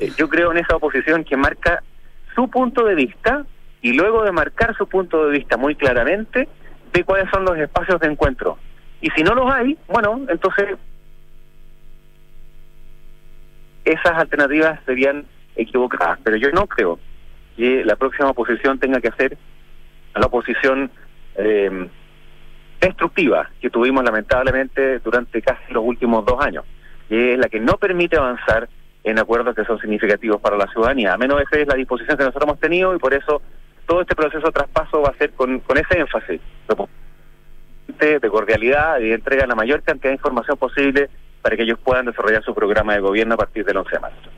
[0.00, 1.82] Eh, yo creo en esa oposición que marca
[2.34, 3.44] su punto de vista
[3.82, 6.48] y luego de marcar su punto de vista muy claramente,
[6.92, 8.56] de cuáles son los espacios de encuentro.
[9.02, 10.76] Y si no los hay, bueno, entonces
[13.84, 16.18] esas alternativas serían equivocadas.
[16.24, 16.98] Pero yo no creo
[17.58, 19.36] que la próxima oposición tenga que hacer
[20.14, 20.92] la oposición
[21.34, 21.88] eh,
[22.80, 26.64] destructiva que tuvimos lamentablemente durante casi los últimos dos años,
[27.08, 28.68] que es la que no permite avanzar
[29.02, 31.14] en acuerdos que son significativos para la ciudadanía.
[31.14, 33.42] A menos esa es la disposición que nosotros hemos tenido y por eso
[33.86, 36.40] todo este proceso traspaso va a ser con, ese énfasis
[37.98, 41.10] de cordialidad y entrega la mayor cantidad de información posible
[41.42, 44.30] para que ellos puedan desarrollar su programa de gobierno a partir del 11 de marzo.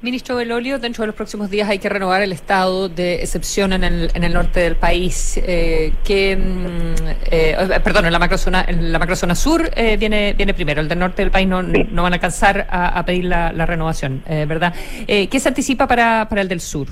[0.00, 3.82] Ministro Belolio, dentro de los próximos días hay que renovar el estado de excepción en
[3.82, 5.40] el, en el norte del país.
[5.44, 10.34] Eh, que, mm, eh, eh, perdón, en la macrozona, en la macrozona sur eh, viene,
[10.34, 10.80] viene primero.
[10.80, 13.66] El del norte del país no, no van a alcanzar a, a pedir la, la
[13.66, 14.72] renovación, eh, ¿verdad?
[15.08, 16.86] Eh, ¿Qué se anticipa para, para el del sur?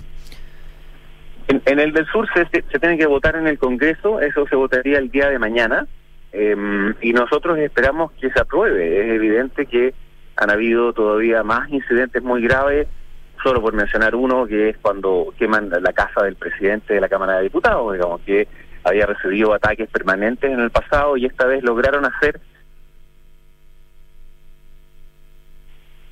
[1.46, 4.56] En, en el del sur se, se tiene que votar en el Congreso, eso se
[4.56, 5.86] votaría el día de mañana,
[6.32, 6.56] eh,
[7.00, 9.00] y nosotros esperamos que se apruebe.
[9.00, 9.94] Es evidente que
[10.36, 12.86] han habido todavía más incidentes muy graves,
[13.42, 17.36] solo por mencionar uno, que es cuando queman la casa del presidente de la Cámara
[17.36, 18.48] de Diputados, digamos, que
[18.84, 22.40] había recibido ataques permanentes en el pasado y esta vez lograron hacer,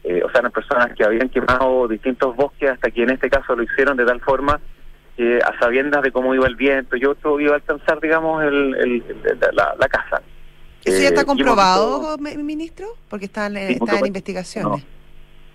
[0.04, 3.56] eh, o sea, las personas que habían quemado distintos bosques hasta que en este caso
[3.56, 4.60] lo hicieron de tal forma
[5.16, 9.02] que a sabiendas de cómo iba el viento y otro iba a alcanzar, digamos, el-
[9.52, 10.20] la, la casa.
[10.84, 12.86] ¿Eso ya Eh, está comprobado, ministro?
[13.08, 14.84] Porque está en, Sí, por está en investigaciones.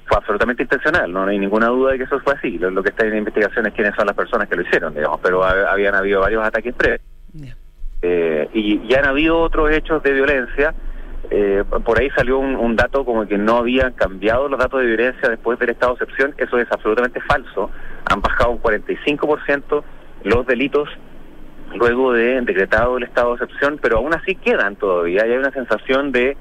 [0.07, 2.57] fue absolutamente intencional, no hay ninguna duda de que eso fue así.
[2.57, 5.19] Lo, lo que está en investigación es quiénes son las personas que lo hicieron, digamos,
[5.21, 7.01] pero ha- habían habido varios ataques previos.
[8.01, 10.73] Eh, y ya han habido otros hechos de violencia.
[11.31, 14.87] Eh, por ahí salió un, un dato como que no habían cambiado los datos de
[14.87, 16.33] violencia después del estado de excepción.
[16.37, 17.69] Eso es absolutamente falso.
[18.09, 19.83] Han bajado un 45%
[20.23, 20.89] los delitos
[21.75, 25.25] luego de decretado el estado de excepción, pero aún así quedan todavía.
[25.25, 26.35] Y hay una sensación de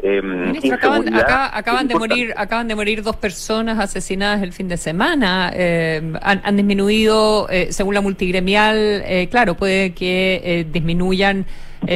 [0.00, 4.68] eh, Ministro, acaban, acá- acaban de morir, acaban de morir dos personas asesinadas el fin
[4.68, 5.50] de semana.
[5.52, 11.46] eh, han, han disminuido, eh, según la multigremial, eh, claro, puede que eh, disminuyan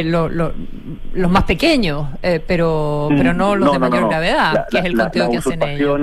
[0.05, 0.53] lo- lo-
[1.12, 2.09] los más pequeños,
[2.47, 5.62] pero, pero no los de mayor gravedad, La- que es el la- conteo que hacen
[5.62, 6.01] ellos.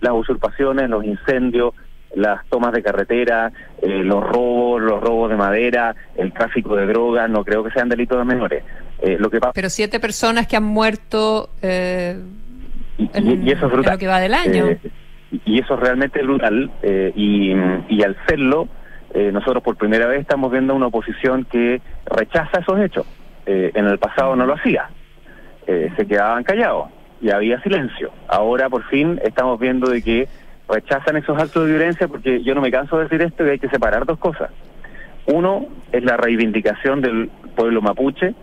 [0.00, 1.72] Las usurpaciones, los incendios,
[2.16, 3.52] las tomas de carretera,
[3.82, 7.88] eh, los robos, los robos de madera, el tráfico de drogas, no creo que sean
[7.88, 8.64] delitos menores.
[9.00, 12.16] Eh, lo que Pero siete personas que han muerto eh,
[12.98, 13.92] en, y, eso es en brutal.
[13.94, 14.66] lo que va del año.
[14.66, 14.78] Eh,
[15.44, 16.70] y eso es realmente brutal.
[16.82, 17.52] y,
[17.88, 18.68] y al serlo,
[19.32, 23.06] nosotros por primera vez estamos viendo una oposición que rechaza esos hechos.
[23.46, 24.88] En el pasado no lo hacía.
[25.66, 26.88] Se quedaban callados
[27.20, 28.12] y había silencio.
[28.28, 30.28] Ahora por fin estamos viendo de que
[30.68, 33.58] rechazan esos actos de violencia porque yo no me canso de decir esto y hay
[33.58, 34.50] que separar dos cosas.
[35.26, 38.34] Uno es la reivindicación del pueblo mapuche,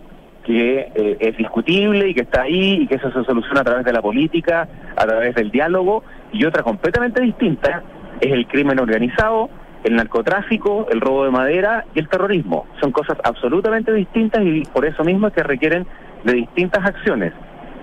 [0.44, 3.84] que eh, es discutible y que está ahí y que eso se soluciona a través
[3.84, 6.02] de la política, a través del diálogo,
[6.32, 7.82] y otra completamente distinta
[8.20, 9.50] es el crimen organizado,
[9.84, 12.66] el narcotráfico, el robo de madera y el terrorismo.
[12.80, 15.86] Son cosas absolutamente distintas y por eso mismo es que requieren
[16.24, 17.32] de distintas acciones.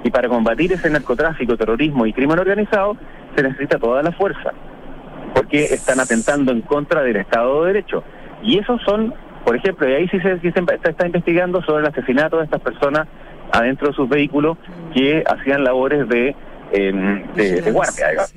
[0.03, 2.97] Y para combatir ese narcotráfico, terrorismo y crimen organizado
[3.35, 4.51] se necesita toda la fuerza
[5.33, 8.03] porque están atentando en contra del Estado de Derecho.
[8.43, 9.13] Y esos son,
[9.45, 12.45] por ejemplo, y ahí sí se, sí se está, está investigando sobre el asesinato de
[12.45, 13.07] estas personas
[13.51, 14.57] adentro de sus vehículos
[14.93, 16.35] que hacían labores de,
[16.71, 18.09] eh, de, de guardia.
[18.09, 18.33] digamos.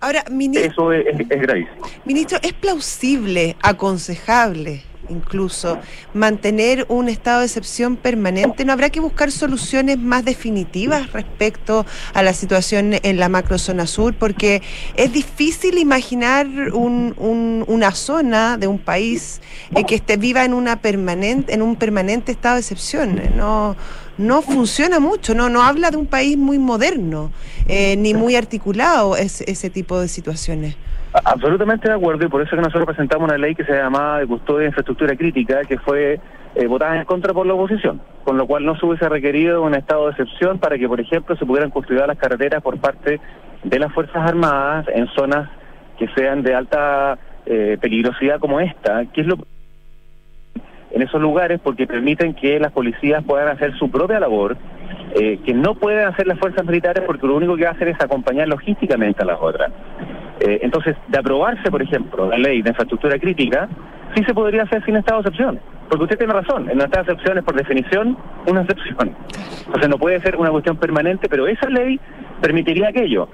[0.00, 1.86] Ahora, ministro, Eso es, es- es gravísimo.
[2.04, 5.78] ministro, ¿es plausible, aconsejable incluso,
[6.14, 8.64] mantener un estado de excepción permanente?
[8.64, 11.84] ¿No habrá que buscar soluciones más definitivas respecto
[12.14, 14.14] a la situación en la macrozona sur?
[14.14, 14.62] Porque
[14.96, 19.40] es difícil imaginar un- un- una zona de un país
[19.74, 23.18] eh, que esté viva en una permanente, en un permanente estado de excepción.
[23.18, 23.76] Eh, No,
[24.18, 27.30] no funciona mucho, no, no habla de un país muy moderno,
[27.68, 30.74] eh, ni muy articulado ese, ese tipo de situaciones.
[31.24, 34.18] Absolutamente de acuerdo y por eso es que nosotros presentamos una ley que se llamaba
[34.18, 36.20] de custodia de infraestructura crítica que fue
[36.54, 39.74] eh, votada en contra por la oposición, con lo cual no se hubiese requerido un
[39.74, 43.20] estado de excepción para que, por ejemplo, se pudieran construir las carreteras por parte
[43.62, 45.48] de las Fuerzas Armadas en zonas
[45.98, 49.38] que sean de alta eh, peligrosidad como esta, que es lo
[50.90, 54.56] en esos lugares porque permiten que las policías puedan hacer su propia labor,
[55.14, 58.48] eh, que no pueden hacer las fuerzas militares porque lo único que hacen es acompañar
[58.48, 59.72] logísticamente a las otras.
[60.40, 63.68] Eh, entonces, de aprobarse, por ejemplo, la ley de infraestructura crítica,
[64.14, 65.60] sí se podría hacer sin estado de excepción.
[65.88, 68.16] Porque usted tiene razón, en estado de excepción es por definición
[68.46, 69.14] una excepción.
[69.66, 72.00] Entonces no puede ser una cuestión permanente, pero esa ley
[72.40, 73.28] permitiría aquello.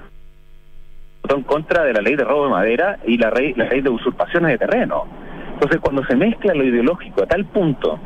[1.29, 3.89] En contra de la ley de robo de madera y la ley, la ley de
[3.89, 5.05] usurpaciones de terreno.
[5.53, 7.99] Entonces, cuando se mezcla lo ideológico a tal punto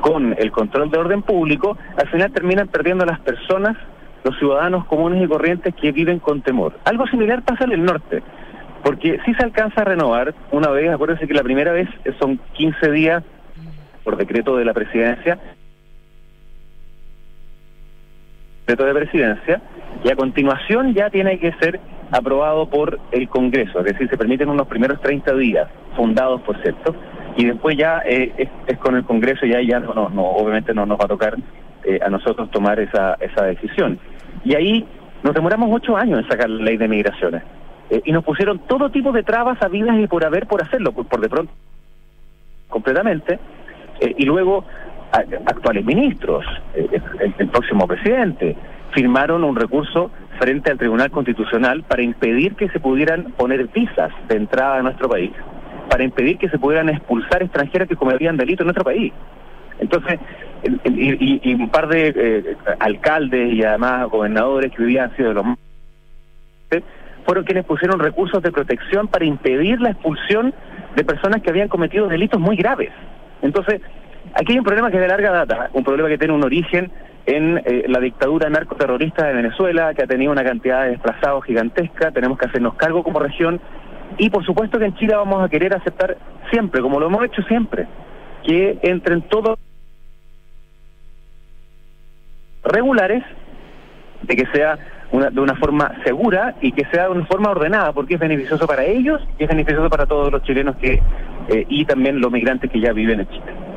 [0.00, 3.76] con el control de orden público, al final terminan perdiendo las personas,
[4.24, 6.74] los ciudadanos comunes y corrientes que viven con temor.
[6.84, 8.22] Algo similar pasa en el norte,
[8.82, 11.88] porque si se alcanza a renovar una vez, acuérdense que la primera vez
[12.18, 13.24] son 15 días
[14.04, 15.38] por decreto de la presidencia,
[18.66, 19.62] decreto de presidencia,
[20.04, 24.48] y a continuación ya tiene que ser aprobado por el Congreso, es decir, se permiten
[24.48, 26.94] unos primeros 30 días, fundados por cierto,
[27.38, 30.84] y después ya eh, es, con el Congreso y ahí ya no, no, obviamente no
[30.84, 31.36] nos va a tocar
[31.84, 33.98] eh, a nosotros tomar esa, esa decisión.
[34.44, 34.84] Y ahí
[35.22, 37.42] nos demoramos ocho años en sacar la ley de migraciones.
[37.90, 41.20] Eh, y nos pusieron todo tipo de trabas habidas y por haber por hacerlo, por,
[41.20, 41.52] de pronto
[42.68, 43.38] completamente,
[44.00, 44.64] y luego
[45.12, 48.56] a- actuales ministros, el próximo presidente,
[48.92, 54.36] firmaron un recurso frente al Tribunal Constitucional para impedir que se pudieran poner visas de
[54.36, 55.30] entrada a nuestro país,
[55.88, 59.12] para impedir que se pudieran expulsar extranjeros que cometían delito en nuestro país.
[59.80, 60.18] Entonces,
[60.84, 65.58] y un par de eh, alcaldes y además gobernadores que vivían sido de los más
[67.24, 70.54] fueron quienes pusieron recursos de protección para impedir la expulsión
[70.96, 72.90] de personas que habían cometido delitos muy graves.
[73.42, 73.82] Entonces,
[74.32, 76.90] aquí hay un problema que es de larga data, un problema que tiene un origen
[77.26, 82.10] en eh, la dictadura narcoterrorista de Venezuela, que ha tenido una cantidad de desplazados gigantesca,
[82.12, 83.60] tenemos que hacernos cargo como región,
[84.16, 86.16] y por supuesto que en Chile vamos a querer aceptar
[86.50, 87.86] siempre, como lo hemos hecho siempre,
[88.44, 89.58] que entren todos
[92.64, 93.22] regulares,
[94.22, 94.78] de que sea
[95.12, 98.66] una, de una forma segura y que sea de una forma ordenada, porque es beneficioso
[98.66, 101.00] para ellos y es beneficioso para todos los chilenos que
[101.48, 103.67] eh, y también los migrantes que ya viven en Chile.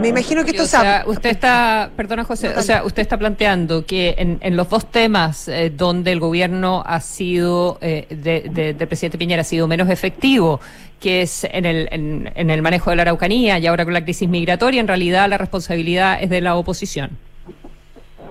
[0.00, 3.86] Me imagino que esto o sea, usted está, perdona José, o sea, usted está planteando
[3.86, 8.74] que en, en los dos temas eh, donde el gobierno ha sido, eh, de, de-
[8.74, 10.60] del presidente Piñera ha sido menos efectivo,
[11.00, 14.02] que es en el, en, en el manejo de la Araucanía y ahora con la
[14.04, 17.10] crisis migratoria, en realidad la responsabilidad es de la oposición.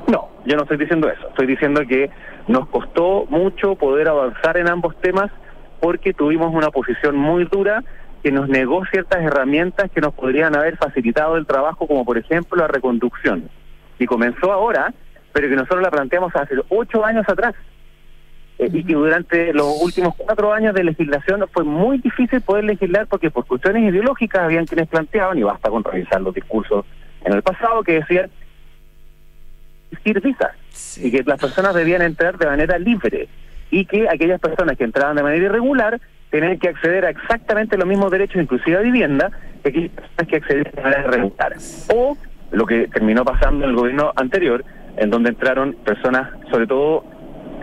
[0.08, 1.28] No, yo yo no estoy diciendo eso.
[1.30, 2.10] Estoy diciendo que
[2.48, 5.32] nos costó mucho poder avanzar en ambos temas
[5.80, 7.84] porque tuvimos una posición muy dura
[8.24, 12.58] que nos negó ciertas herramientas que nos podrían haber facilitado el trabajo, como por ejemplo
[12.58, 13.50] la reconducción.
[14.00, 14.94] Y comenzó ahora,
[15.34, 17.54] pero que nosotros la planteamos hace ocho años atrás.
[18.60, 23.08] Eh, y que durante los últimos cuatro años de legislación fue muy difícil poder legislar
[23.08, 26.86] porque por cuestiones ideológicas habían quienes planteaban, y basta con revisar los discursos
[27.26, 28.32] en el pasado, que decían
[29.92, 30.52] existir visas
[30.98, 33.28] y que las personas debían entrar de manera libre
[33.70, 36.00] y que aquellas personas que entraban de manera irregular
[36.34, 39.30] tenían que acceder a exactamente los mismos derechos, inclusive a vivienda,
[39.62, 41.54] que aquellas personas que accedían de manera irregular.
[41.94, 42.18] O
[42.50, 44.66] lo que terminó pasando en el gobierno anterior,
[44.98, 47.06] en donde entraron personas, sobre todo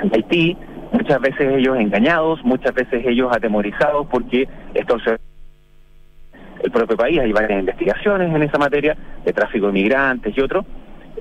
[0.00, 0.56] en Haití,
[0.92, 5.18] muchas veces ellos engañados, muchas veces ellos atemorizados porque se
[6.62, 10.64] el propio país, hay varias investigaciones en esa materia de tráfico de migrantes y otros,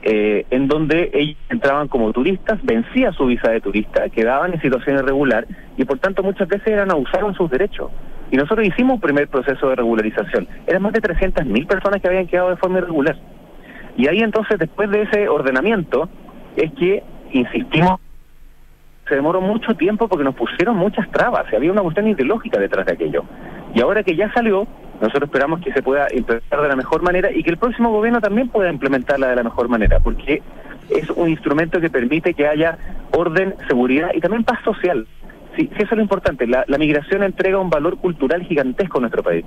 [0.04, 4.98] eh, en donde ellos entraban como turistas, vencía su visa de turista, quedaban en situación
[4.98, 5.46] irregular
[5.78, 7.92] y por tanto muchas veces eran abusados sus derechos.
[8.32, 10.48] Y nosotros hicimos un primer proceso de regularización.
[10.68, 13.18] Eran más de 300.000 personas que habían quedado de forma irregular.
[13.98, 16.10] Y ahí entonces, después de ese ordenamiento,
[16.56, 18.00] es que insistimos
[19.10, 22.94] se demoró mucho tiempo porque nos pusieron muchas trabas, había una cuestión ideológica detrás de
[22.94, 23.26] aquello.
[23.74, 24.68] Y ahora que ya salió,
[25.02, 28.20] nosotros esperamos que se pueda implementar de la mejor manera y que el próximo gobierno
[28.20, 30.42] también pueda implementarla de la mejor manera, porque
[30.90, 32.78] es un instrumento que permite que haya
[33.12, 35.08] orden, seguridad y también paz social.
[35.56, 36.48] Sí, sí eso es lo importante.
[36.48, 39.46] La, migración entrega un valor cultural gigantesco a nuestro país,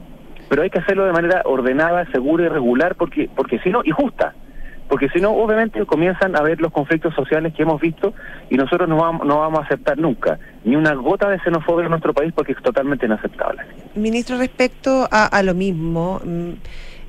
[0.49, 3.91] pero hay que hacerlo de manera ordenada, segura y regular, porque, porque si no, y
[3.91, 4.35] justa
[4.93, 8.13] porque si no, obviamente comienzan a haber los conflictos sociales que hemos visto
[8.51, 11.93] y nosotros no vamos, no vamos a aceptar nunca ni una gota de xenofobia en
[11.93, 13.63] nuestro país porque es totalmente inaceptable.
[13.95, 16.51] Ministro, respecto a, a lo mismo, mm,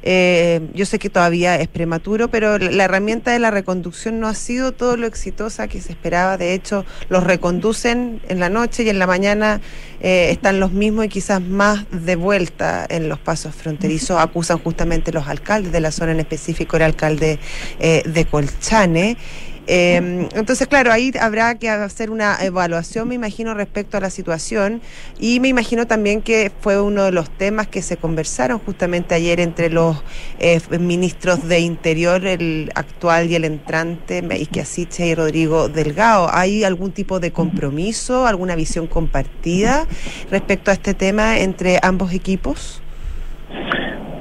[0.05, 4.35] eh, yo sé que todavía es prematuro, pero la herramienta de la reconducción no ha
[4.35, 6.37] sido todo lo exitosa que se esperaba.
[6.37, 9.61] De hecho, los reconducen en la noche y en la mañana
[10.01, 14.19] eh, están los mismos y quizás más de vuelta en los pasos fronterizos.
[14.19, 17.39] Acusan justamente los alcaldes de la zona, en específico el alcalde
[17.79, 19.17] eh, de Colchane.
[19.67, 24.81] Eh, entonces, claro, ahí habrá que hacer una evaluación, me imagino, respecto a la situación
[25.19, 29.39] y me imagino también que fue uno de los temas que se conversaron justamente ayer
[29.39, 30.03] entre los
[30.39, 36.29] eh, ministros de Interior, el actual y el entrante, Meike Asiche y Rodrigo Delgado.
[36.31, 39.87] ¿Hay algún tipo de compromiso, alguna visión compartida
[40.29, 42.81] respecto a este tema entre ambos equipos?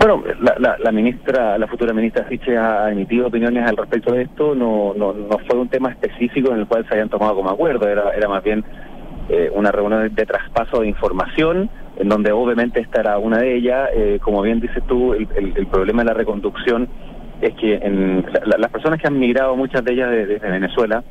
[0.05, 4.23] Bueno, la, la, la, ministra, la futura ministra Fiche ha emitido opiniones al respecto de
[4.23, 4.53] esto.
[4.53, 7.89] No, no, no fue un tema específico en el cual se hayan tomado como acuerdo.
[7.89, 8.65] Era, era más bien
[9.29, 13.91] eh, una reunión de traspaso de información, en donde obviamente estará una de ellas.
[13.95, 16.89] Eh, como bien dices tú, el, el, problema de la reconducción
[17.41, 21.05] es que en, la, las personas que han migrado, muchas de ellas desde de Venezuela,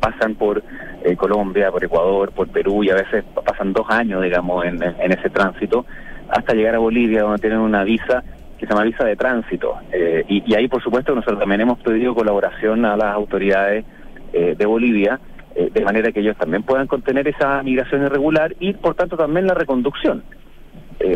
[0.00, 0.60] pasan por
[1.04, 5.30] eh, Colombia, por Ecuador, por Perú y a veces pasan dos años, digamos, en ese
[5.30, 5.86] tránsito
[6.28, 8.22] hasta llegar a Bolivia, donde tienen una visa
[8.58, 9.76] que se llama visa de tránsito.
[9.92, 13.84] Eh, y, ahí, por supuesto, nosotros también hemos pedido colaboración a las autoridades
[14.32, 15.20] eh, de Bolivia,
[15.54, 19.46] eh, de manera que ellos también puedan contener esa migración irregular y, por tanto, también
[19.46, 20.22] la reconducción.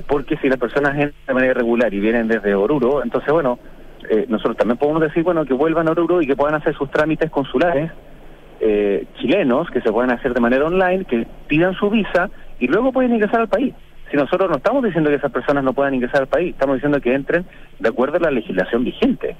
[0.06, 3.58] porque si las personas entran de manera irregular y vienen desde Oruro, entonces, bueno,
[4.28, 7.28] nosotros también podemos decir, bueno, que vuelvan a Oruro y que puedan hacer sus trámites
[7.30, 7.90] consulares
[9.18, 13.12] chilenos, que se puedan hacer de manera online, que pidan su visa y luego pueden
[13.12, 13.74] ingresar al país
[14.12, 17.00] si nosotros no estamos diciendo que esas personas no puedan ingresar al país, estamos diciendo
[17.00, 17.46] que entren
[17.78, 19.36] de acuerdo a la legislación vigente.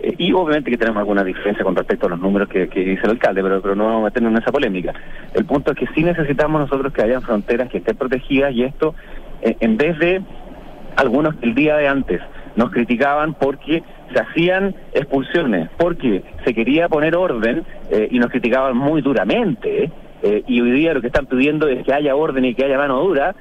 [0.00, 3.10] Eh, y obviamente que tenemos alguna diferencia con respecto a los números que, dice el
[3.10, 4.94] alcalde, pero, pero no vamos a meternos en esa polémica.
[5.34, 8.94] El punto es que sí necesitamos nosotros que hayan fronteras que estén protegidas y esto,
[9.42, 10.22] eh, en vez de
[10.96, 12.22] algunos que el día de antes
[12.56, 13.82] nos criticaban porque
[14.14, 19.90] se hacían expulsiones, porque se quería poner orden eh, y nos criticaban muy duramente.
[20.22, 22.98] y hoy día lo que están pidiendo es que haya orden y que haya mano
[23.00, 23.36] dura,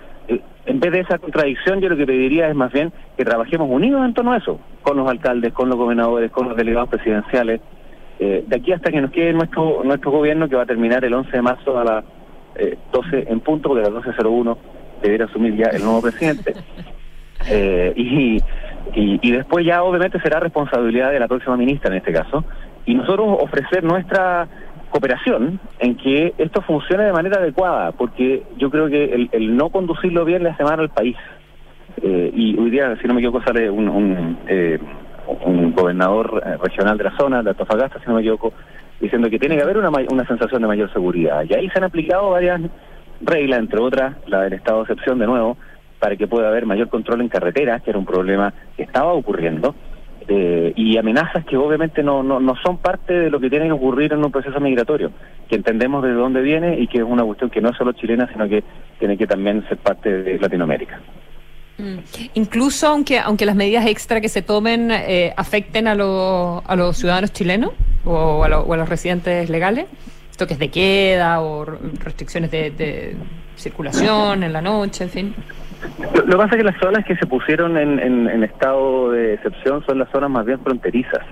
[0.66, 4.06] en vez de esa contradicción, yo lo que pediría es más bien que trabajemos unidos
[4.06, 7.62] en torno a eso, con los alcaldes, con los gobernadores, con los delegados presidenciales,
[8.20, 11.14] eh, de aquí hasta que nos quede nuestro nuestro gobierno, que va a terminar el
[11.14, 12.04] 11 de marzo a las
[12.56, 14.58] eh, 12 en punto, porque a las 12.01
[15.02, 16.54] debería asumir ya el nuevo presidente.
[17.48, 18.38] Eh, y,
[18.96, 22.44] y, y después ya obviamente será responsabilidad de la próxima ministra en este caso,
[22.86, 24.48] y nosotros ofrecer nuestra
[24.90, 29.70] cooperación en que esto funcione de manera adecuada, porque yo creo que el, el no
[29.70, 31.18] conducirlo bien le hace mal al país.
[32.02, 34.80] Eh, y hoy día, si no me equivoco, sale un, un, eh,
[35.46, 38.54] un gobernador eh, regional de la zona, de Antofagasta, si no me equivoco,
[39.00, 41.44] diciendo que tiene que haber una, una sensación de mayor seguridad.
[41.50, 42.62] Y ahí se han aplicado varias
[43.22, 45.58] reglas, entre otras la del estado de excepción de nuevo,
[46.00, 49.74] para que pueda haber mayor control en carreteras, que era un problema que estaba ocurriendo
[50.28, 53.72] eh, y amenazas que obviamente no, no, no son parte de lo que tiene que
[53.72, 55.12] ocurrir en un proceso migratorio,
[55.48, 58.28] que entendemos de dónde viene y que es una cuestión que no es solo chilena,
[58.32, 58.64] sino que
[59.00, 61.00] tiene que también ser parte de Latinoamérica.
[61.78, 61.98] Mm.
[62.36, 67.34] Incluso aunque aunque las medidas extra que se tomen eh, afecten a, a los ciudadanos
[67.34, 67.72] chilenos
[68.06, 69.86] o a, o a, los residentes legales,
[70.38, 73.16] toques de queda o restricciones de, de
[73.56, 75.36] circulación en la noche, en fin.
[76.14, 79.84] Lo, que pasa es que las zonas que se pusieron en, en, estado de excepción
[79.86, 81.24] son las zonas más bien fronterizas.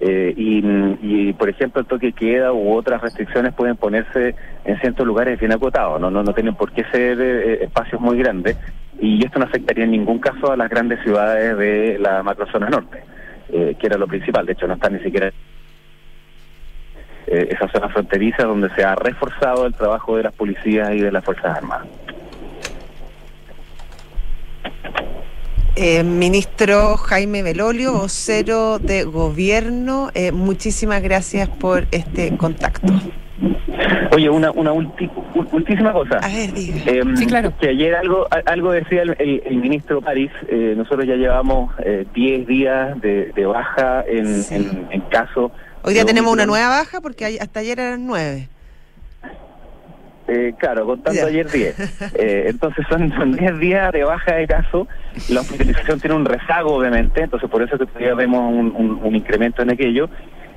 [0.00, 4.34] Eh, y, por ejemplo, el toque queda u otras restricciones pueden ponerse
[4.64, 8.18] en ciertos lugares bien acotados, no, no, no tienen por qué ser eh, espacios muy
[8.18, 8.56] grandes.
[9.00, 13.02] Y esto no afectaría en ningún caso a las grandes ciudades de la macrozona norte,
[13.50, 14.46] eh, que era lo principal.
[14.46, 15.30] De hecho, no está ni siquiera
[17.26, 21.10] eh, esa zona fronteriza donde se ha reforzado el trabajo de las policías y de
[21.10, 21.88] las Fuerzas Armadas.
[25.78, 32.90] Eh, ministro Jaime Belolio, vocero de gobierno, eh, muchísimas gracias por este contacto.
[34.12, 36.16] Oye, una, una ultísima cosa.
[36.22, 36.80] A ver, diga.
[36.86, 37.52] Em, sí, claro.
[37.60, 41.70] Que ayer algo algo decía el, ministro París, eh, nosotros ya llevamos
[42.14, 44.44] 10 días de, baja en,
[44.90, 45.52] en, caso.
[45.82, 48.48] Hoy día tenemos una nueva baja porque hasta ayer eran 9.
[50.28, 51.76] Eh, claro, contando ayer 10.
[52.18, 54.86] Eh, entonces son 10 días de baja de caso.
[55.28, 59.70] La hospitalización tiene un rezago, obviamente, entonces por eso que todavía vemos un, incremento en
[59.70, 60.08] aquello.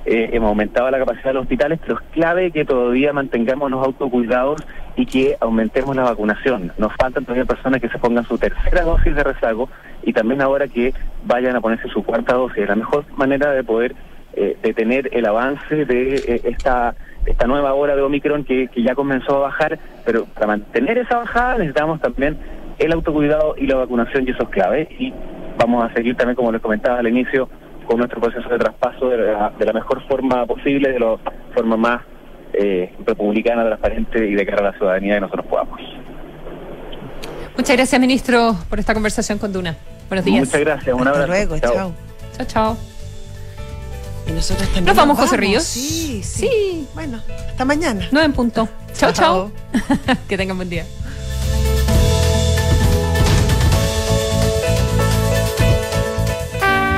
[0.05, 3.85] Eh, hemos aumentado la capacidad de los hospitales, pero es clave que todavía mantengamos los
[3.85, 4.61] autocuidados
[4.95, 6.71] y que aumentemos la vacunación.
[6.77, 9.69] Nos faltan todavía personas que se pongan su tercera dosis de rezago
[10.03, 10.93] y también ahora que
[11.25, 12.67] vayan a ponerse su cuarta dosis.
[12.67, 13.95] La mejor manera de poder
[14.61, 16.95] detener el avance de esta
[17.31, 21.17] esta nueva hora de Omicron que, que ya comenzó a bajar, pero para mantener esa
[21.17, 22.37] bajada necesitamos también
[22.79, 24.87] el autocuidado y la vacunación y eso es clave.
[24.97, 25.13] Y
[25.57, 27.49] vamos a seguir también, como les comentaba al inicio,
[27.85, 31.17] con nuestro proceso de traspaso de la, mejor forma posible, de la
[31.53, 32.01] forma más
[32.53, 35.79] eh, republicana, transparente y de cara a la ciudadanía que nosotros podamos.
[37.57, 39.75] Muchas gracias, ministro, por esta conversación con Duna.
[40.07, 40.39] Buenos días.
[40.39, 41.19] Muchas gracias, un abrazo.
[41.19, 41.93] Hasta luego, chao.
[42.37, 42.98] Chao, chao.
[44.29, 44.85] Y nosotros también.
[44.85, 45.63] Nos vamos, José Ríos.
[45.63, 46.87] Sí, sí, sí.
[46.93, 47.19] Bueno,
[47.49, 48.07] hasta mañana.
[48.11, 48.69] No en punto.
[48.93, 49.51] Chao, chao.
[50.29, 50.85] que tengan buen día.